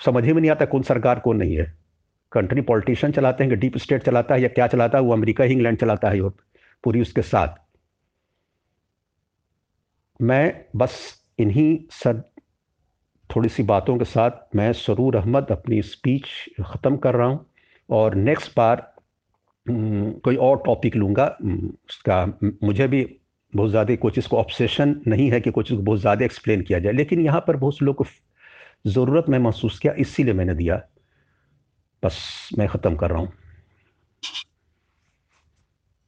समझ 0.00 0.24
ही 0.24 0.32
में 0.32 0.40
नहीं 0.40 0.50
आता 0.50 0.64
कौन 0.66 0.82
सरकार, 0.82 1.18
कौन 1.18 1.36
नहीं 1.36 1.56
है। 1.56 1.72
कंट्री 2.32 2.60
पॉलिटिशियन 2.62 3.12
चलाते 3.12 3.44
हैं 3.44 3.50
कि 3.50 3.56
डीप 3.56 3.76
स्टेट 3.78 4.02
चलाता 4.02 4.34
है 4.34 4.42
या 4.42 4.48
क्या 4.48 4.66
चलाता 4.66 4.98
है, 4.98 5.04
वो 5.04 5.12
अमेरिका 5.12 5.44
ही 5.44 5.52
इंग्लैंड 5.52 5.78
चलाता 5.78 6.10
है 6.10 6.28
पूरी 6.84 7.00
उसके 7.00 7.22
साथ। 7.22 7.54
मैं 10.20 10.64
बस 10.76 10.98
इन्हीं 11.38 11.78
सद 11.92 12.22
थोड़ी 13.30 13.48
सी 13.48 13.62
बातों 13.64 13.96
के 13.98 14.04
साथ 14.04 14.56
मैं 14.56 14.72
सरूर 14.74 15.16
अहमद 15.16 15.50
अपनी 15.50 15.80
स्पीच 15.84 16.28
ख़त्म 16.62 16.96
कर 16.96 17.14
रहा 17.14 17.26
हूँ। 17.28 17.44
और 17.88 18.14
नेक्स्ट 18.14 18.52
बार 18.56 18.92
कोई 19.66 20.36
और 20.36 20.62
टॉपिक 20.66 20.96
लूँगा। 20.96 21.26
उसका 21.88 22.24
मुझे 22.62 22.86
भी 22.88 23.04
बहुत 23.52 23.70
ज़्यादा 23.70 23.94
कोचिज़ 23.96 24.28
को 24.28 24.36
ऑब्सेशन 24.36 25.00
नहीं 25.06 25.30
है 25.30 25.40
कि 25.40 25.50
कोचिज़ 25.50 25.76
को 25.78 25.82
बहुत 25.82 26.00
ज़्यादा 26.00 26.24
एक्सप्लेन 26.24 26.62
किया 26.62 26.78
जाए, 26.78 26.92
लेकिन 26.92 27.20
यहाँ 27.20 27.40
पर 27.46 27.56
बहुत 27.56 27.78
से 27.78 27.84
लोग 27.84 27.96
को 27.96 28.04
ज़रूरत 28.86 29.28
मैं 29.28 29.38
महसूस 29.38 29.78
किया, 29.78 29.92
इसीलिए 29.92 30.34
मैंने 30.34 30.54
दिया। 30.54 30.76
बस 32.02 32.48
मैं 32.58 32.68
ख़त्म 32.68 32.96
कर 32.96 33.10
रहा 33.10 33.18
हूँ। 33.18 33.32